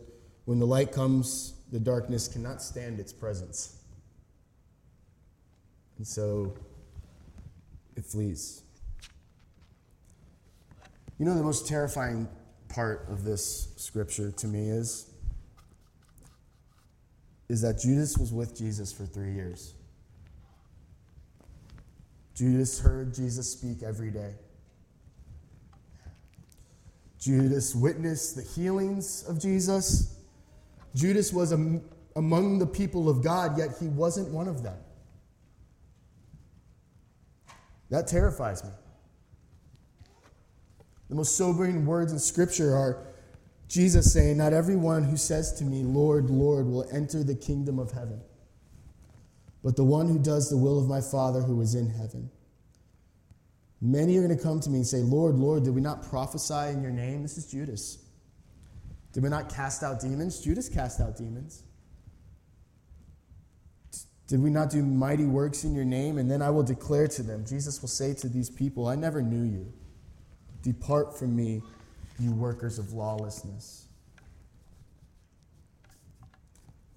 when 0.46 0.60
the 0.60 0.66
light 0.66 0.92
comes, 0.92 1.54
the 1.72 1.80
darkness 1.80 2.28
cannot 2.28 2.62
stand 2.62 3.00
its 3.00 3.14
presence. 3.14 3.78
And 5.98 6.08
so 6.08 6.56
it 7.96 8.06
flees. 8.06 8.64
You 11.18 11.26
know, 11.26 11.36
the 11.36 11.44
most 11.44 11.68
terrifying 11.68 12.28
part 12.70 13.06
of 13.10 13.24
this 13.24 13.74
scripture 13.76 14.32
to 14.32 14.48
me 14.48 14.70
is, 14.70 15.12
is 17.50 17.62
that 17.62 17.80
Judas 17.80 18.18
was 18.18 18.32
with 18.32 18.58
Jesus 18.58 18.94
for 18.94 19.06
three 19.06 19.34
years. 19.34 19.74
Judas 22.36 22.80
heard 22.80 23.14
Jesus 23.14 23.52
speak 23.52 23.84
every 23.84 24.12
day. 24.12 24.34
Judas 27.20 27.76
witnessed 27.76 28.38
the 28.38 28.42
healings 28.42 29.26
of 29.28 29.42
Jesus. 29.42 30.19
Judas 30.96 31.32
was 31.32 31.52
among 31.52 32.60
the 32.60 32.68
people 32.68 33.10
of 33.10 33.24
God, 33.24 33.58
yet 33.58 33.70
he 33.80 33.88
wasn't 33.88 34.30
one 34.30 34.48
of 34.48 34.64
them. 34.64 34.78
That 37.90 38.08
terrifies 38.08 38.64
me. 38.64 38.70
The 41.10 41.16
most 41.16 41.36
sobering 41.36 41.86
words 41.86 42.12
in 42.12 42.20
Scripture 42.20 42.76
are 42.76 43.08
Jesus 43.68 44.14
saying, 44.14 44.38
Not 44.38 44.54
everyone 44.54 45.04
who 45.04 45.18
says 45.18 45.54
to 45.54 45.64
me, 45.64 45.84
Lord, 45.84 46.30
Lord, 46.30 46.68
will 46.68 46.88
enter 46.92 47.24
the 47.24 47.36
kingdom 47.36 47.80
of 47.80 47.92
heaven, 47.92 48.22
but 49.64 49.76
the 49.76 49.84
one 49.84 50.08
who 50.08 50.20
does 50.20 50.50
the 50.50 50.58
will 50.58 50.80
of 50.80 50.88
my 50.88 51.02
Father 51.02 51.42
who 51.42 51.60
is 51.62 51.74
in 51.76 51.90
heaven. 51.90 52.30
Many 53.82 54.18
are 54.18 54.24
going 54.24 54.36
to 54.36 54.44
come 54.44 54.60
to 54.60 54.70
me 54.70 54.78
and 54.78 54.88
say, 54.88 54.98
Lord, 54.98 55.36
Lord, 55.36 55.64
did 55.64 55.74
we 55.74 55.82
not 55.82 56.04
prophesy 56.04 56.70
in 56.74 56.82
your 56.82 56.92
name? 56.92 57.22
This 57.22 57.38
is 57.38 57.46
Judas. 57.46 58.00
Did 59.20 59.24
we 59.24 59.30
not 59.32 59.54
cast 59.54 59.84
out 59.84 60.00
demons? 60.00 60.40
Judas 60.40 60.70
cast 60.70 61.02
out 61.02 61.18
demons. 61.18 61.64
Did 64.28 64.42
we 64.42 64.50
not 64.50 64.70
do 64.70 64.82
mighty 64.82 65.26
works 65.26 65.66
in 65.66 65.76
your 65.76 65.84
name? 65.84 66.18
And 66.20 66.32
then 66.32 66.42
I 66.42 66.50
will 66.52 66.64
declare 66.64 67.06
to 67.10 67.22
them, 67.22 67.44
Jesus 67.46 67.82
will 67.82 67.90
say 67.90 68.14
to 68.14 68.30
these 68.30 68.50
people, 68.50 68.88
I 68.88 68.96
never 68.96 69.22
knew 69.22 69.44
you. 69.44 69.74
Depart 70.64 71.20
from 71.20 71.36
me, 71.36 71.62
you 72.18 72.32
workers 72.32 72.80
of 72.80 72.94
lawlessness. 72.94 73.88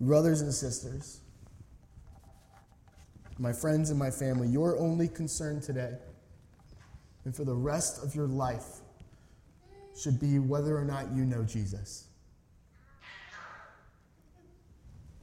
Brothers 0.01 0.43
and 0.43 0.55
sisters, 0.55 1.23
my 3.37 3.53
friends 3.53 3.91
and 3.91 3.99
my 3.99 4.13
family, 4.13 4.47
your 4.47 4.79
only 4.79 5.09
concern 5.09 5.61
today 5.61 5.97
and 7.25 7.35
for 7.35 7.43
the 7.43 7.57
rest 7.57 8.01
of 8.05 8.15
your 8.15 8.29
life 8.29 8.79
should 10.01 10.21
be 10.21 10.39
whether 10.39 10.79
or 10.79 10.85
not 10.85 11.11
you 11.13 11.25
know 11.25 11.43
Jesus. 11.43 12.07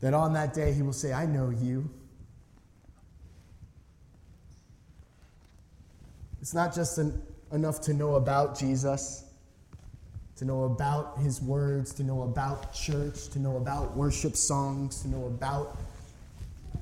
That 0.02 0.14
on 0.14 0.34
that 0.34 0.54
day 0.54 0.72
he 0.74 0.82
will 0.82 0.94
say, 0.94 1.12
I 1.12 1.26
know 1.26 1.50
you. 1.50 1.90
It's 6.42 6.54
not 6.54 6.74
just 6.74 6.98
an, 6.98 7.22
enough 7.52 7.82
to 7.82 7.94
know 7.94 8.16
about 8.16 8.58
Jesus, 8.58 9.26
to 10.38 10.46
know 10.46 10.64
about 10.64 11.18
his 11.20 11.42
words, 11.42 11.94
to 11.96 12.04
know 12.04 12.22
about 12.22 12.74
church, 12.74 13.28
to 13.30 13.40
know 13.40 13.58
about 13.58 13.96
worship 13.98 14.36
songs, 14.36 15.02
to 15.02 15.10
know 15.10 15.26
about 15.26 15.78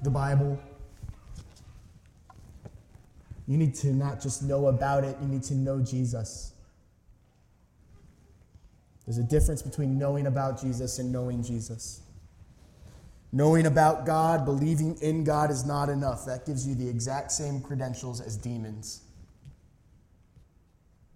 the 0.04 0.12
Bible. 0.12 0.60
You 3.48 3.58
need 3.58 3.74
to 3.76 3.88
not 3.88 4.22
just 4.22 4.44
know 4.44 4.68
about 4.68 5.04
it, 5.04 5.18
you 5.22 5.28
need 5.28 5.44
to 5.44 5.56
know 5.56 5.80
Jesus. 5.80 6.54
There's 9.06 9.18
a 9.18 9.24
difference 9.24 9.62
between 9.62 9.98
knowing 9.98 10.28
about 10.28 10.62
Jesus 10.62 11.00
and 11.00 11.12
knowing 11.12 11.42
Jesus. 11.42 12.02
Knowing 13.32 13.66
about 13.66 14.06
God, 14.06 14.46
believing 14.46 14.98
in 15.02 15.24
God 15.24 15.52
is 15.52 15.66
not 15.66 15.90
enough. 15.90 16.26
That 16.26 16.46
gives 16.46 16.66
you 16.66 16.76
the 16.76 16.88
exact 16.88 17.32
same 17.32 17.62
credentials 17.62 18.22
as 18.22 18.38
demons. 18.38 19.02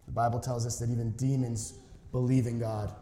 The 0.08 0.12
Bible 0.12 0.39
tells 0.39 0.65
us 0.65 0.78
that 0.80 0.89
even 0.89 1.12
demons 1.12 1.74
believe 2.12 2.47
in 2.47 2.60
God. 2.60 2.93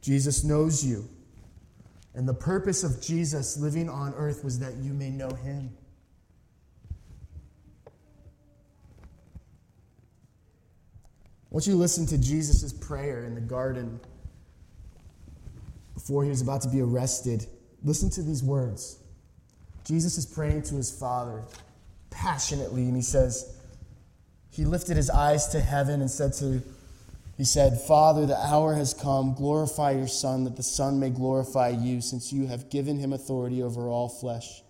Jesus 0.00 0.42
knows 0.42 0.84
you. 0.84 1.08
And 2.14 2.26
the 2.26 2.34
purpose 2.34 2.82
of 2.82 3.00
Jesus 3.00 3.56
living 3.56 3.88
on 3.88 4.14
earth 4.14 4.42
was 4.42 4.58
that 4.58 4.74
you 4.76 4.92
may 4.92 5.10
know 5.10 5.30
him. 5.30 5.70
I 7.86 7.90
want 11.50 11.66
you 11.66 11.74
to 11.74 11.78
listen 11.78 12.06
to 12.06 12.18
Jesus' 12.18 12.72
prayer 12.72 13.24
in 13.24 13.34
the 13.34 13.40
garden 13.40 14.00
before 16.00 16.24
he 16.24 16.30
was 16.30 16.40
about 16.40 16.62
to 16.62 16.68
be 16.68 16.80
arrested. 16.80 17.46
Listen 17.84 18.08
to 18.08 18.22
these 18.22 18.42
words. 18.42 18.98
Jesus 19.84 20.16
is 20.16 20.24
praying 20.24 20.62
to 20.62 20.76
his 20.76 20.90
Father 20.90 21.42
passionately, 22.08 22.84
and 22.84 22.96
he 22.96 23.02
says, 23.02 23.54
he 24.50 24.64
lifted 24.64 24.96
his 24.96 25.10
eyes 25.10 25.48
to 25.48 25.60
heaven 25.60 26.00
and 26.00 26.10
said 26.10 26.32
to 26.34 26.62
he 27.36 27.44
said, 27.46 27.80
Father, 27.80 28.26
the 28.26 28.36
hour 28.36 28.74
has 28.74 28.92
come. 28.92 29.32
Glorify 29.32 29.92
your 29.92 30.08
Son, 30.08 30.44
that 30.44 30.56
the 30.56 30.62
Son 30.62 31.00
may 31.00 31.08
glorify 31.08 31.70
you, 31.70 32.02
since 32.02 32.30
you 32.30 32.46
have 32.46 32.68
given 32.68 32.98
him 32.98 33.14
authority 33.14 33.62
over 33.62 33.88
all 33.88 34.10
flesh, 34.10 34.62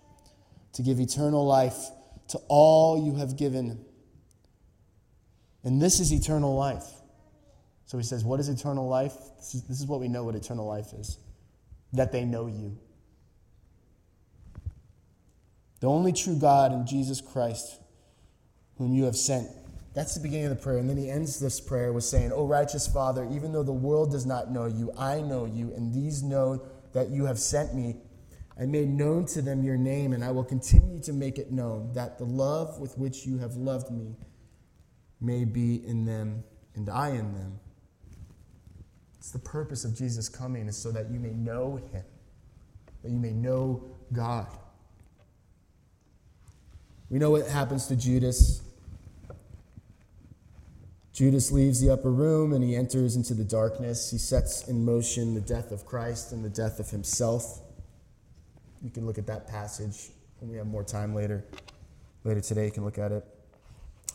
to 0.73 0.81
give 0.81 0.97
eternal 0.97 1.45
life 1.45 1.89
to 2.29 2.39
all 2.47 3.05
you 3.05 3.15
have 3.15 3.35
given. 3.35 3.83
And 5.65 5.81
this 5.81 5.99
is 5.99 6.13
eternal 6.13 6.55
life. 6.55 6.85
So 7.91 7.97
he 7.97 8.05
says, 8.05 8.23
What 8.23 8.39
is 8.39 8.47
eternal 8.47 8.87
life? 8.87 9.17
This 9.35 9.53
is, 9.53 9.63
this 9.63 9.81
is 9.81 9.85
what 9.85 9.99
we 9.99 10.07
know 10.07 10.23
what 10.23 10.35
eternal 10.35 10.65
life 10.65 10.93
is 10.93 11.17
that 11.91 12.13
they 12.13 12.23
know 12.23 12.47
you. 12.47 12.77
The 15.81 15.87
only 15.87 16.13
true 16.13 16.37
God 16.37 16.71
in 16.71 16.87
Jesus 16.87 17.19
Christ, 17.19 17.81
whom 18.77 18.93
you 18.93 19.03
have 19.03 19.17
sent 19.17 19.49
that's 19.93 20.15
the 20.15 20.21
beginning 20.21 20.45
of 20.45 20.57
the 20.57 20.63
prayer. 20.63 20.77
And 20.77 20.89
then 20.89 20.95
he 20.95 21.09
ends 21.09 21.37
this 21.37 21.59
prayer 21.59 21.91
with 21.91 22.05
saying, 22.05 22.31
O 22.31 22.47
righteous 22.47 22.87
Father, 22.87 23.27
even 23.29 23.51
though 23.51 23.61
the 23.61 23.73
world 23.73 24.13
does 24.13 24.25
not 24.25 24.49
know 24.49 24.67
you, 24.67 24.93
I 24.97 25.19
know 25.19 25.43
you, 25.43 25.73
and 25.75 25.93
these 25.93 26.23
know 26.23 26.63
that 26.93 27.09
you 27.09 27.25
have 27.25 27.37
sent 27.37 27.75
me. 27.75 27.97
I 28.57 28.67
made 28.67 28.87
known 28.87 29.25
to 29.25 29.41
them 29.41 29.63
your 29.63 29.75
name, 29.75 30.13
and 30.13 30.23
I 30.23 30.31
will 30.31 30.45
continue 30.45 31.01
to 31.01 31.11
make 31.11 31.37
it 31.37 31.51
known, 31.51 31.91
that 31.91 32.17
the 32.17 32.23
love 32.23 32.79
with 32.79 32.97
which 32.97 33.25
you 33.25 33.39
have 33.39 33.55
loved 33.55 33.91
me 33.91 34.15
may 35.19 35.43
be 35.43 35.85
in 35.85 36.05
them, 36.05 36.45
and 36.73 36.89
I 36.89 37.09
in 37.09 37.33
them. 37.33 37.59
It's 39.21 39.29
the 39.29 39.37
purpose 39.37 39.85
of 39.85 39.95
Jesus 39.95 40.27
coming, 40.27 40.67
is 40.67 40.75
so 40.75 40.91
that 40.93 41.11
you 41.11 41.19
may 41.19 41.29
know 41.29 41.75
him, 41.93 42.03
that 43.03 43.11
you 43.11 43.19
may 43.19 43.29
know 43.29 43.83
God. 44.11 44.47
We 47.07 47.19
know 47.19 47.29
what 47.29 47.47
happens 47.47 47.85
to 47.87 47.95
Judas. 47.95 48.63
Judas 51.13 51.51
leaves 51.51 51.79
the 51.79 51.91
upper 51.91 52.09
room 52.09 52.51
and 52.53 52.63
he 52.63 52.75
enters 52.75 53.15
into 53.15 53.35
the 53.35 53.43
darkness. 53.43 54.09
He 54.09 54.17
sets 54.17 54.67
in 54.67 54.83
motion 54.83 55.35
the 55.35 55.41
death 55.41 55.71
of 55.71 55.85
Christ 55.85 56.31
and 56.31 56.43
the 56.43 56.49
death 56.49 56.79
of 56.79 56.89
himself. 56.89 57.61
You 58.81 58.89
can 58.89 59.05
look 59.05 59.19
at 59.19 59.27
that 59.27 59.47
passage 59.47 60.09
when 60.39 60.49
we 60.49 60.57
have 60.57 60.65
more 60.65 60.83
time 60.83 61.13
later. 61.13 61.45
Later 62.23 62.41
today, 62.41 62.65
you 62.65 62.71
can 62.71 62.83
look 62.83 62.97
at 62.97 63.11
it. 63.11 63.23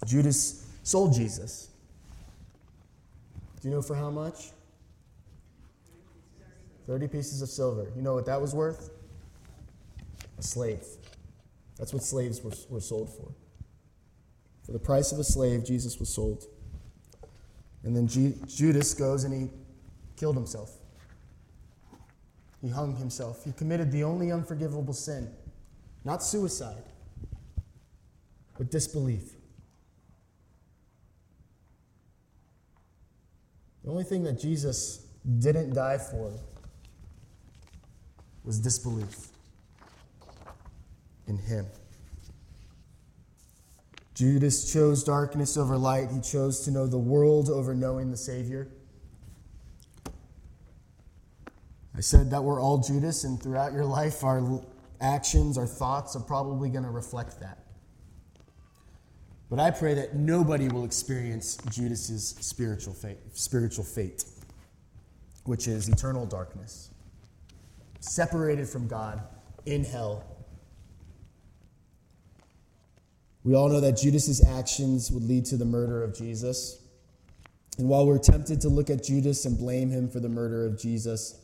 Judas 0.04 0.66
sold 0.82 1.14
Jesus. 1.14 1.68
Do 3.60 3.68
you 3.68 3.74
know 3.74 3.82
for 3.82 3.94
how 3.94 4.10
much? 4.10 4.50
30 6.86 7.08
pieces 7.08 7.42
of 7.42 7.48
silver. 7.48 7.90
You 7.96 8.02
know 8.02 8.14
what 8.14 8.26
that 8.26 8.40
was 8.40 8.54
worth? 8.54 8.90
A 10.38 10.42
slave. 10.42 10.84
That's 11.78 11.92
what 11.92 12.02
slaves 12.02 12.42
were, 12.42 12.52
were 12.68 12.80
sold 12.80 13.10
for. 13.10 13.32
For 14.64 14.72
the 14.72 14.78
price 14.78 15.12
of 15.12 15.18
a 15.18 15.24
slave, 15.24 15.64
Jesus 15.64 15.98
was 15.98 16.08
sold. 16.08 16.44
And 17.82 17.94
then 17.94 18.06
G- 18.08 18.34
Judas 18.46 18.94
goes 18.94 19.24
and 19.24 19.32
he 19.32 19.50
killed 20.16 20.36
himself. 20.36 20.72
He 22.62 22.68
hung 22.68 22.96
himself. 22.96 23.44
He 23.44 23.52
committed 23.52 23.92
the 23.92 24.02
only 24.02 24.32
unforgivable 24.32 24.94
sin, 24.94 25.30
not 26.04 26.22
suicide, 26.22 26.82
but 28.58 28.70
disbelief. 28.70 29.34
The 33.84 33.90
only 33.90 34.04
thing 34.04 34.24
that 34.24 34.40
Jesus 34.40 35.06
didn't 35.38 35.74
die 35.74 35.98
for 35.98 36.32
was 38.46 38.60
disbelief 38.60 39.28
in 41.26 41.36
him. 41.36 41.66
Judas 44.14 44.72
chose 44.72 45.04
darkness 45.04 45.58
over 45.58 45.76
light. 45.76 46.10
He 46.10 46.20
chose 46.20 46.60
to 46.60 46.70
know 46.70 46.86
the 46.86 46.96
world 46.96 47.50
over 47.50 47.74
knowing 47.74 48.10
the 48.10 48.16
Savior. 48.16 48.68
I 51.94 52.00
said 52.00 52.30
that 52.30 52.42
we're 52.42 52.60
all 52.60 52.78
Judas, 52.78 53.24
and 53.24 53.42
throughout 53.42 53.72
your 53.72 53.84
life, 53.84 54.22
our 54.24 54.62
actions, 55.00 55.58
our 55.58 55.66
thoughts 55.66 56.14
are 56.14 56.20
probably 56.20 56.70
going 56.70 56.84
to 56.84 56.90
reflect 56.90 57.40
that. 57.40 57.58
But 59.48 59.60
I 59.60 59.70
pray 59.70 59.94
that 59.94 60.14
nobody 60.14 60.68
will 60.68 60.84
experience 60.84 61.56
Judas's 61.70 62.36
spiritual 62.40 62.94
fate, 62.94 63.18
spiritual 63.32 63.84
fate, 63.84 64.24
which 65.44 65.68
is 65.68 65.88
eternal 65.88 66.26
darkness, 66.26 66.90
separated 68.08 68.68
from 68.68 68.88
God 68.88 69.22
in 69.64 69.84
hell 69.84 70.36
We 73.46 73.54
all 73.54 73.68
know 73.68 73.78
that 73.78 73.96
Judas's 73.96 74.44
actions 74.44 75.12
would 75.12 75.22
lead 75.22 75.44
to 75.46 75.56
the 75.56 75.64
murder 75.64 76.02
of 76.02 76.12
Jesus. 76.12 76.80
And 77.78 77.88
while 77.88 78.04
we're 78.04 78.18
tempted 78.18 78.60
to 78.62 78.68
look 78.68 78.90
at 78.90 79.04
Judas 79.04 79.44
and 79.44 79.56
blame 79.56 79.88
him 79.88 80.08
for 80.08 80.18
the 80.18 80.28
murder 80.28 80.66
of 80.66 80.76
Jesus, 80.76 81.38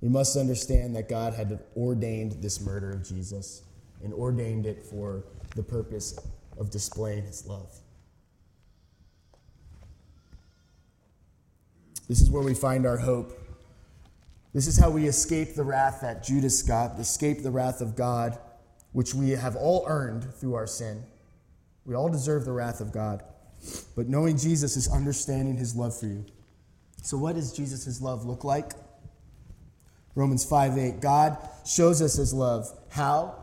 we 0.00 0.08
must 0.08 0.36
understand 0.36 0.96
that 0.96 1.08
God 1.08 1.32
had 1.32 1.60
ordained 1.76 2.42
this 2.42 2.60
murder 2.60 2.90
of 2.90 3.04
Jesus 3.04 3.62
and 4.02 4.12
ordained 4.12 4.66
it 4.66 4.84
for 4.84 5.22
the 5.54 5.62
purpose 5.62 6.18
of 6.58 6.70
displaying 6.70 7.22
his 7.22 7.46
love. 7.46 7.70
This 12.08 12.20
is 12.20 12.32
where 12.32 12.42
we 12.42 12.54
find 12.54 12.84
our 12.84 12.98
hope. 12.98 13.43
This 14.54 14.68
is 14.68 14.78
how 14.78 14.88
we 14.88 15.06
escape 15.06 15.56
the 15.56 15.64
wrath 15.64 16.00
that 16.02 16.22
Judas 16.22 16.62
got, 16.62 16.98
escape 17.00 17.42
the 17.42 17.50
wrath 17.50 17.80
of 17.80 17.96
God, 17.96 18.38
which 18.92 19.12
we 19.12 19.30
have 19.30 19.56
all 19.56 19.84
earned 19.88 20.32
through 20.34 20.54
our 20.54 20.68
sin. 20.68 21.02
We 21.84 21.96
all 21.96 22.08
deserve 22.08 22.44
the 22.44 22.52
wrath 22.52 22.80
of 22.80 22.92
God. 22.92 23.24
But 23.96 24.08
knowing 24.08 24.38
Jesus 24.38 24.76
is 24.76 24.86
understanding 24.88 25.56
his 25.56 25.74
love 25.74 25.98
for 25.98 26.06
you. 26.06 26.24
So, 27.02 27.18
what 27.18 27.34
does 27.34 27.52
Jesus' 27.52 28.00
love 28.00 28.24
look 28.24 28.44
like? 28.44 28.72
Romans 30.14 30.44
5 30.44 30.78
8. 30.78 31.00
God 31.00 31.36
shows 31.66 32.00
us 32.00 32.14
his 32.14 32.32
love. 32.32 32.68
How? 32.90 33.34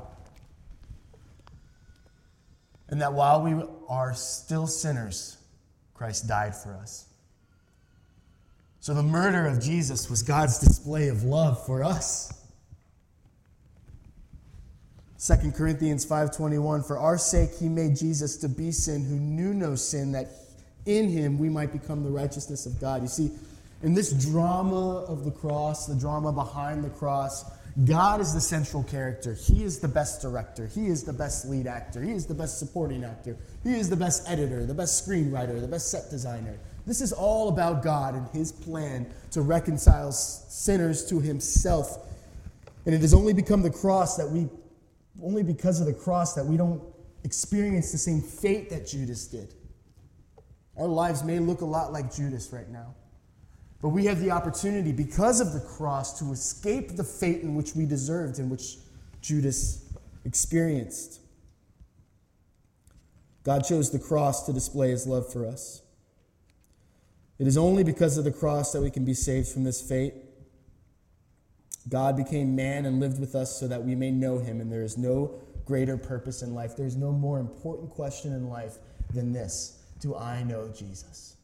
And 2.87 3.01
that 3.01 3.13
while 3.13 3.41
we 3.41 3.61
are 3.89 4.13
still 4.13 4.67
sinners, 4.67 5.37
Christ 5.93 6.27
died 6.27 6.55
for 6.55 6.73
us. 6.75 7.10
So 8.81 8.95
the 8.95 9.03
murder 9.03 9.45
of 9.45 9.61
Jesus 9.61 10.09
was 10.09 10.23
God's 10.23 10.57
display 10.57 11.09
of 11.09 11.23
love 11.23 11.63
for 11.67 11.83
us. 11.83 12.33
2 15.19 15.51
Corinthians 15.55 16.03
5:21 16.03 16.83
For 16.87 16.97
our 16.97 17.19
sake 17.19 17.53
he 17.59 17.69
made 17.69 17.95
Jesus 17.95 18.37
to 18.37 18.49
be 18.49 18.71
sin 18.71 19.05
who 19.05 19.17
knew 19.17 19.53
no 19.53 19.75
sin 19.75 20.13
that 20.13 20.31
in 20.87 21.09
him 21.09 21.37
we 21.37 21.47
might 21.47 21.71
become 21.71 22.03
the 22.03 22.09
righteousness 22.09 22.65
of 22.65 22.81
God. 22.81 23.03
You 23.03 23.07
see, 23.07 23.31
in 23.83 23.93
this 23.93 24.11
drama 24.13 25.01
of 25.01 25.25
the 25.25 25.31
cross, 25.31 25.85
the 25.85 25.93
drama 25.93 26.31
behind 26.31 26.83
the 26.83 26.89
cross, 26.89 27.45
God 27.85 28.19
is 28.19 28.33
the 28.33 28.41
central 28.41 28.83
character. 28.83 29.35
He 29.35 29.63
is 29.63 29.77
the 29.77 29.87
best 29.87 30.23
director. 30.23 30.65
He 30.65 30.87
is 30.87 31.03
the 31.03 31.13
best 31.13 31.47
lead 31.47 31.67
actor. 31.67 32.01
He 32.01 32.13
is 32.13 32.25
the 32.25 32.33
best 32.33 32.57
supporting 32.57 33.03
actor. 33.03 33.37
He 33.63 33.75
is 33.75 33.91
the 33.91 33.95
best 33.95 34.27
editor, 34.27 34.65
the 34.65 34.73
best 34.73 35.07
screenwriter, 35.07 35.61
the 35.61 35.67
best 35.67 35.91
set 35.91 36.09
designer. 36.09 36.57
This 36.85 37.01
is 37.01 37.13
all 37.13 37.49
about 37.49 37.83
God 37.83 38.15
and 38.15 38.27
His 38.29 38.51
plan 38.51 39.11
to 39.31 39.41
reconcile 39.41 40.11
sinners 40.11 41.05
to 41.05 41.19
Himself. 41.19 42.07
And 42.85 42.95
it 42.95 43.01
has 43.01 43.13
only 43.13 43.33
become 43.33 43.61
the 43.61 43.69
cross 43.69 44.17
that 44.17 44.29
we, 44.29 44.49
only 45.23 45.43
because 45.43 45.79
of 45.79 45.85
the 45.85 45.93
cross, 45.93 46.33
that 46.33 46.45
we 46.45 46.57
don't 46.57 46.81
experience 47.23 47.91
the 47.91 47.97
same 47.97 48.21
fate 48.21 48.69
that 48.71 48.87
Judas 48.87 49.27
did. 49.27 49.53
Our 50.77 50.87
lives 50.87 51.23
may 51.23 51.39
look 51.39 51.61
a 51.61 51.65
lot 51.65 51.91
like 51.91 52.13
Judas 52.13 52.51
right 52.51 52.69
now. 52.69 52.95
But 53.81 53.89
we 53.89 54.05
have 54.05 54.19
the 54.19 54.31
opportunity, 54.31 54.91
because 54.91 55.41
of 55.41 55.53
the 55.53 55.59
cross, 55.59 56.19
to 56.19 56.31
escape 56.31 56.95
the 56.95 57.03
fate 57.03 57.41
in 57.41 57.55
which 57.55 57.75
we 57.75 57.85
deserved 57.85 58.39
and 58.39 58.49
which 58.49 58.77
Judas 59.21 59.91
experienced. 60.23 61.19
God 63.43 63.63
chose 63.65 63.89
the 63.89 63.99
cross 63.99 64.45
to 64.45 64.53
display 64.53 64.91
his 64.91 65.07
love 65.07 65.31
for 65.31 65.47
us. 65.47 65.81
It 67.41 67.47
is 67.47 67.57
only 67.57 67.83
because 67.83 68.19
of 68.19 68.23
the 68.23 68.31
cross 68.31 68.71
that 68.71 68.81
we 68.81 68.91
can 68.91 69.03
be 69.03 69.15
saved 69.15 69.47
from 69.47 69.63
this 69.63 69.81
fate. 69.81 70.13
God 71.89 72.15
became 72.15 72.55
man 72.55 72.85
and 72.85 72.99
lived 72.99 73.19
with 73.19 73.33
us 73.33 73.59
so 73.59 73.67
that 73.67 73.83
we 73.83 73.95
may 73.95 74.11
know 74.11 74.37
him, 74.37 74.61
and 74.61 74.71
there 74.71 74.83
is 74.83 74.95
no 74.95 75.41
greater 75.65 75.97
purpose 75.97 76.43
in 76.43 76.53
life. 76.53 76.77
There's 76.77 76.95
no 76.95 77.11
more 77.11 77.39
important 77.39 77.89
question 77.89 78.31
in 78.31 78.47
life 78.47 78.77
than 79.11 79.33
this 79.33 79.79
Do 79.99 80.15
I 80.15 80.43
know 80.43 80.67
Jesus? 80.67 81.35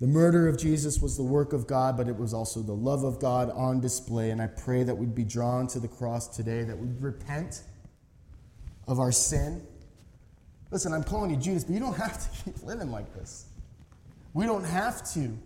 The 0.00 0.08
murder 0.08 0.48
of 0.48 0.58
Jesus 0.58 1.00
was 1.00 1.16
the 1.16 1.22
work 1.22 1.52
of 1.52 1.68
God, 1.68 1.96
but 1.96 2.08
it 2.08 2.16
was 2.16 2.34
also 2.34 2.60
the 2.60 2.72
love 2.72 3.04
of 3.04 3.20
God 3.20 3.50
on 3.50 3.80
display. 3.80 4.30
And 4.30 4.42
I 4.42 4.48
pray 4.48 4.82
that 4.82 4.96
we'd 4.96 5.14
be 5.14 5.22
drawn 5.22 5.68
to 5.68 5.78
the 5.78 5.86
cross 5.86 6.26
today, 6.26 6.64
that 6.64 6.76
we'd 6.76 7.00
repent 7.00 7.62
of 8.88 8.98
our 8.98 9.12
sin 9.12 9.64
Listen, 10.70 10.92
I'm 10.92 11.02
calling 11.02 11.30
you 11.30 11.36
Judas, 11.36 11.64
but 11.64 11.74
you 11.74 11.80
don't 11.80 11.96
have 11.96 12.18
to 12.18 12.44
keep 12.44 12.62
living 12.62 12.90
like 12.90 13.12
this. 13.14 13.46
We 14.32 14.46
don't 14.46 14.64
have 14.64 15.02
to 15.14 15.36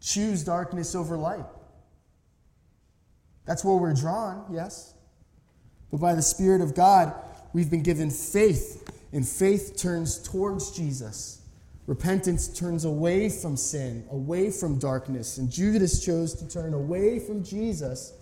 choose 0.00 0.44
darkness 0.44 0.94
over 0.94 1.16
light. 1.16 1.46
That's 3.46 3.64
where 3.64 3.76
we're 3.76 3.94
drawn, 3.94 4.44
yes. 4.52 4.94
But 5.90 5.98
by 5.98 6.14
the 6.14 6.22
Spirit 6.22 6.60
of 6.60 6.74
God, 6.74 7.14
we've 7.52 7.70
been 7.70 7.82
given 7.82 8.10
faith, 8.10 8.90
and 9.12 9.26
faith 9.26 9.76
turns 9.76 10.18
towards 10.18 10.76
Jesus. 10.76 11.42
Repentance 11.86 12.48
turns 12.48 12.84
away 12.84 13.28
from 13.28 13.56
sin, 13.56 14.04
away 14.10 14.50
from 14.50 14.78
darkness. 14.78 15.38
And 15.38 15.50
Judas 15.50 16.04
chose 16.04 16.34
to 16.34 16.48
turn 16.48 16.74
away 16.74 17.20
from 17.20 17.44
Jesus 17.44 18.12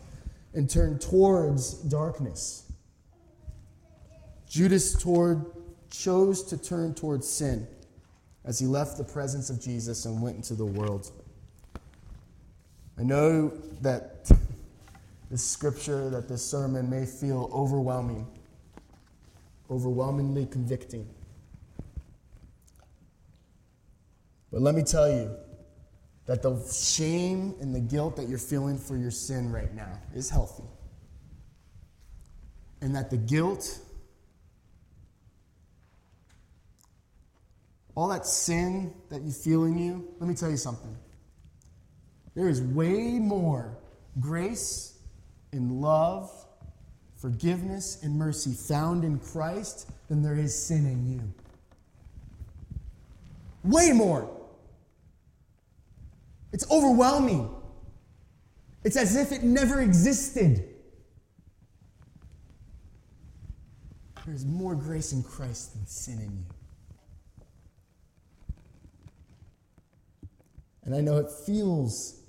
and 0.53 0.69
turn 0.69 0.99
towards 0.99 1.73
darkness. 1.73 2.71
Judas 4.47 4.95
toward 4.95 5.47
chose 5.97 6.43
to 6.43 6.57
turn 6.57 6.95
towards 6.95 7.29
sin 7.29 7.67
as 8.45 8.59
he 8.59 8.67
left 8.67 8.99
the 8.99 9.05
presence 9.05 9.49
of 9.51 9.61
Jesus 9.61 10.05
and 10.05 10.21
went 10.21 10.37
into 10.37 10.55
the 10.55 10.67
world. 10.67 11.11
I 12.99 13.03
know 13.03 13.49
that 13.81 14.31
this 15.31 15.43
scripture, 15.43 16.11
that 16.11 16.29
this 16.29 16.45
sermon 16.45 16.91
may 16.91 17.07
feel 17.07 17.51
overwhelming, 17.53 18.27
overwhelmingly 19.71 20.47
convicting. 20.47 21.09
But 24.53 24.63
let 24.63 24.75
me 24.75 24.83
tell 24.83 25.11
you 25.11 25.35
that 26.27 26.43
the 26.43 26.57
shame 26.73 27.55
and 27.61 27.75
the 27.75 27.81
guilt 27.81 28.17
that 28.17 28.29
you're 28.29 28.39
feeling 28.39 28.79
for 28.79 28.97
your 28.97 29.11
sin 29.11 29.51
right 29.51 29.75
now 29.75 30.01
is 30.15 30.31
healthy. 30.31 30.65
And 32.81 32.95
that 32.95 33.11
the 33.11 33.17
guilt 33.17 33.81
all 37.95 38.09
that 38.09 38.27
sin 38.27 38.93
that 39.09 39.23
you 39.23 39.31
feel 39.31 39.65
in 39.65 39.79
you, 39.79 40.09
let 40.19 40.29
me 40.29 40.35
tell 40.35 40.51
you 40.51 40.57
something. 40.57 40.97
There 42.35 42.49
is 42.49 42.61
way 42.61 43.19
more 43.19 43.77
grace 44.21 44.99
and 45.53 45.81
love, 45.81 46.31
forgiveness 47.17 48.03
and 48.03 48.19
mercy 48.19 48.53
found 48.53 49.05
in 49.05 49.19
Christ 49.19 49.91
than 50.09 50.23
there 50.23 50.35
is 50.35 50.57
sin 50.57 50.87
in 50.87 51.13
you. 51.13 51.23
Way 53.63 53.93
more. 53.93 54.31
It's 56.53 56.71
overwhelming. 56.71 57.49
It's 58.83 58.97
as 58.97 59.17
if 59.17 59.33
it 59.33 59.43
never 59.43 59.81
existed. 59.81 60.69
There's 64.27 64.45
more 64.45 64.75
grace 64.75 65.13
in 65.13 65.23
Christ 65.23 65.75
than 65.75 65.87
sin 65.87 66.21
in 66.21 66.31
you. 66.31 66.54
And 70.85 70.95
I 70.95 71.01
know 71.01 71.17
it 71.19 71.31
feels 71.31 72.21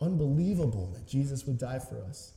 unbelievable 0.00 0.90
that 0.94 1.06
Jesus 1.06 1.46
would 1.46 1.58
die 1.58 1.78
for 1.78 2.02
us. 2.02 2.32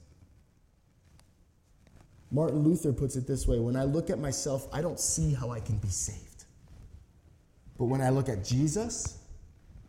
Martin 2.31 2.59
Luther 2.59 2.91
puts 2.91 3.15
it 3.15 3.25
this 3.25 3.47
way 3.47 3.59
when 3.59 3.75
I 3.75 3.83
look 3.83 4.09
at 4.09 4.19
myself, 4.19 4.67
I 4.73 4.81
don't 4.81 4.99
see 4.99 5.33
how 5.33 5.51
I 5.51 5.59
can 5.59 5.77
be 5.77 5.87
saved. 5.87 6.45
But 7.77 7.85
when 7.85 8.01
I 8.01 8.09
look 8.09 8.27
at 8.27 8.43
Jesus, 8.43 9.17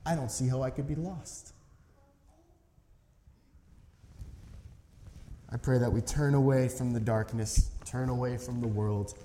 I 0.06 0.14
don't 0.14 0.30
see 0.30 0.46
how 0.46 0.62
I 0.62 0.70
could 0.70 0.86
be 0.86 0.94
lost. 0.94 1.52
I 5.50 5.56
pray 5.56 5.78
that 5.78 5.90
we 5.90 6.02
turn 6.02 6.34
away 6.34 6.68
from 6.68 6.92
the 6.92 7.00
darkness, 7.00 7.70
turn 7.86 8.10
away 8.10 8.36
from 8.36 8.60
the 8.60 8.68
world, 8.68 9.18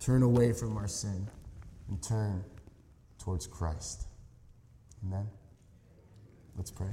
turn 0.00 0.22
away 0.22 0.52
from 0.52 0.76
our 0.76 0.88
sin, 0.88 1.28
and 1.88 2.02
turn 2.02 2.44
towards 3.18 3.46
Christ. 3.46 4.07
Amen. 5.04 5.28
Let's 6.56 6.70
pray. 6.70 6.90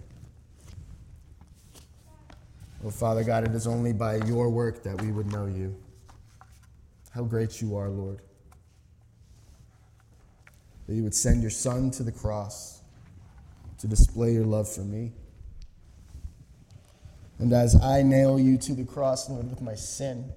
Oh, 2.85 2.91
Father 2.91 3.23
God, 3.23 3.47
it 3.47 3.55
is 3.55 3.65
only 3.65 3.93
by 3.93 4.17
your 4.25 4.49
work 4.49 4.83
that 4.83 5.01
we 5.01 5.11
would 5.11 5.31
know 5.31 5.47
you. 5.47 5.75
How 7.11 7.23
great 7.23 7.61
you 7.61 7.75
are, 7.75 7.89
Lord. 7.89 8.19
That 10.87 10.93
you 10.93 11.03
would 11.03 11.15
send 11.15 11.41
your 11.41 11.51
Son 11.51 11.89
to 11.91 12.03
the 12.03 12.11
cross 12.11 12.81
to 13.79 13.87
display 13.87 14.33
your 14.33 14.45
love 14.45 14.71
for 14.71 14.81
me. 14.81 15.13
And 17.39 17.51
as 17.53 17.75
I 17.81 18.03
nail 18.03 18.39
you 18.39 18.57
to 18.59 18.73
the 18.73 18.85
cross, 18.85 19.29
Lord, 19.29 19.49
with 19.49 19.61
my 19.61 19.75
sin, 19.75 20.31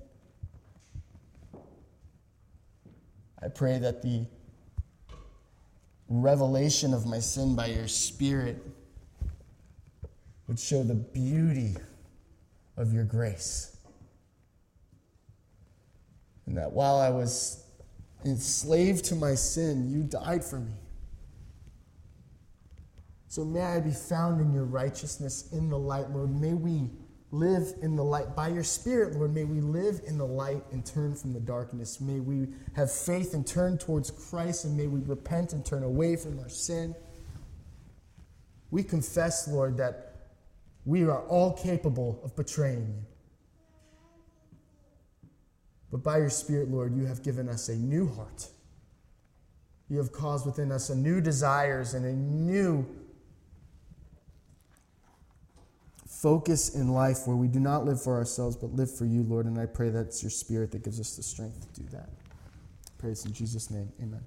I 3.43 3.49
pray 3.49 3.79
that 3.79 4.03
the 4.03 4.27
revelation 6.09 6.95
of 6.95 7.07
my 7.07 7.19
sin 7.19 7.55
by 7.55 7.67
your 7.67 7.89
Spirit 7.89 8.63
would 10.47 10.59
show 10.59 10.83
the 10.83 10.95
beauty 10.95 11.77
of 12.77 12.93
your 12.93 13.05
grace. 13.05 13.77
And 16.47 16.57
that 16.57 16.73
while 16.73 16.99
I 16.99 17.11
was 17.11 17.65
enslaved 18.25 19.05
to 19.07 19.15
my 19.15 19.35
sin, 19.35 19.91
you 19.91 20.03
died 20.03 20.43
for 20.43 20.59
me. 20.59 20.73
So 23.29 23.45
may 23.45 23.61
I 23.61 23.81
be 23.81 23.91
found 23.91 24.41
in 24.41 24.55
your 24.55 24.65
righteousness 24.65 25.53
in 25.53 25.69
the 25.69 25.79
light, 25.79 26.11
Lord. 26.11 26.31
May 26.41 26.55
we 26.55 26.91
live 27.31 27.75
in 27.83 27.97
the 27.97 28.05
light. 28.05 28.35
By 28.35 28.49
your 28.49 28.65
Spirit, 28.65 29.15
Lord, 29.15 29.35
may 29.35 29.45
we 29.45 29.61
live 29.61 30.01
in 30.07 30.17
the 30.17 30.27
light 30.27 30.63
and 30.73 30.85
turn 30.85 31.15
from 31.15 31.33
the 31.33 31.41
darkness. 31.41 32.01
May 32.01 32.21
we 32.21 32.49
have 32.75 32.91
faith 32.91 33.35
and 33.35 33.47
turn 33.47 33.79
towards 33.79 34.11
Christ, 34.11 34.65
and 34.65 34.77
may 34.77 34.87
we 34.87 35.01
repent 35.01 35.53
and 35.53 35.65
turn 35.65 35.83
away 35.83 36.17
from 36.17 36.39
our 36.41 36.49
sin. 36.49 36.95
We 38.71 38.83
confess, 38.83 39.49
Lord, 39.49 39.77
that 39.77 40.17
we 40.85 41.05
are 41.05 41.23
all 41.27 41.53
capable 41.53 42.21
of 42.25 42.35
betraying 42.35 42.87
you. 42.89 43.05
But 45.91 46.03
by 46.03 46.19
your 46.19 46.31
Spirit, 46.31 46.71
Lord, 46.71 46.95
you 46.95 47.05
have 47.07 47.23
given 47.23 47.49
us 47.49 47.69
a 47.69 47.75
new 47.75 48.09
heart. 48.09 48.49
You 49.89 49.99
have 49.99 50.13
caused 50.13 50.45
within 50.45 50.71
us 50.71 50.91
a 50.91 50.95
new 50.95 51.21
desires 51.21 51.95
and 51.95 52.05
a 52.05 52.13
new 52.13 52.87
focus 56.21 56.75
in 56.75 56.89
life 56.89 57.27
where 57.27 57.37
we 57.37 57.49
do 57.49 57.61
not 57.61 57.85
live 57.85 58.03
for 58.03 58.17
ourselves 58.17 58.57
but 58.57 58.73
live 58.73 58.95
for 58.95 59.05
you, 59.05 59.23
Lord. 59.23 59.47
And 59.47 59.59
I 59.59 59.67
pray 59.67 59.91
that's 59.91 60.23
your 60.23 60.31
spirit 60.31 60.73
that 60.73 60.85
gives 60.85 60.99
us 61.01 61.17
the 61.17 61.23
strength 61.23 61.73
to 61.75 61.81
do 61.81 61.89
that. 61.91 62.09
Praise 62.99 63.25
in 63.25 63.33
Jesus' 63.33 63.71
name. 63.71 63.93
Amen. 64.03 64.25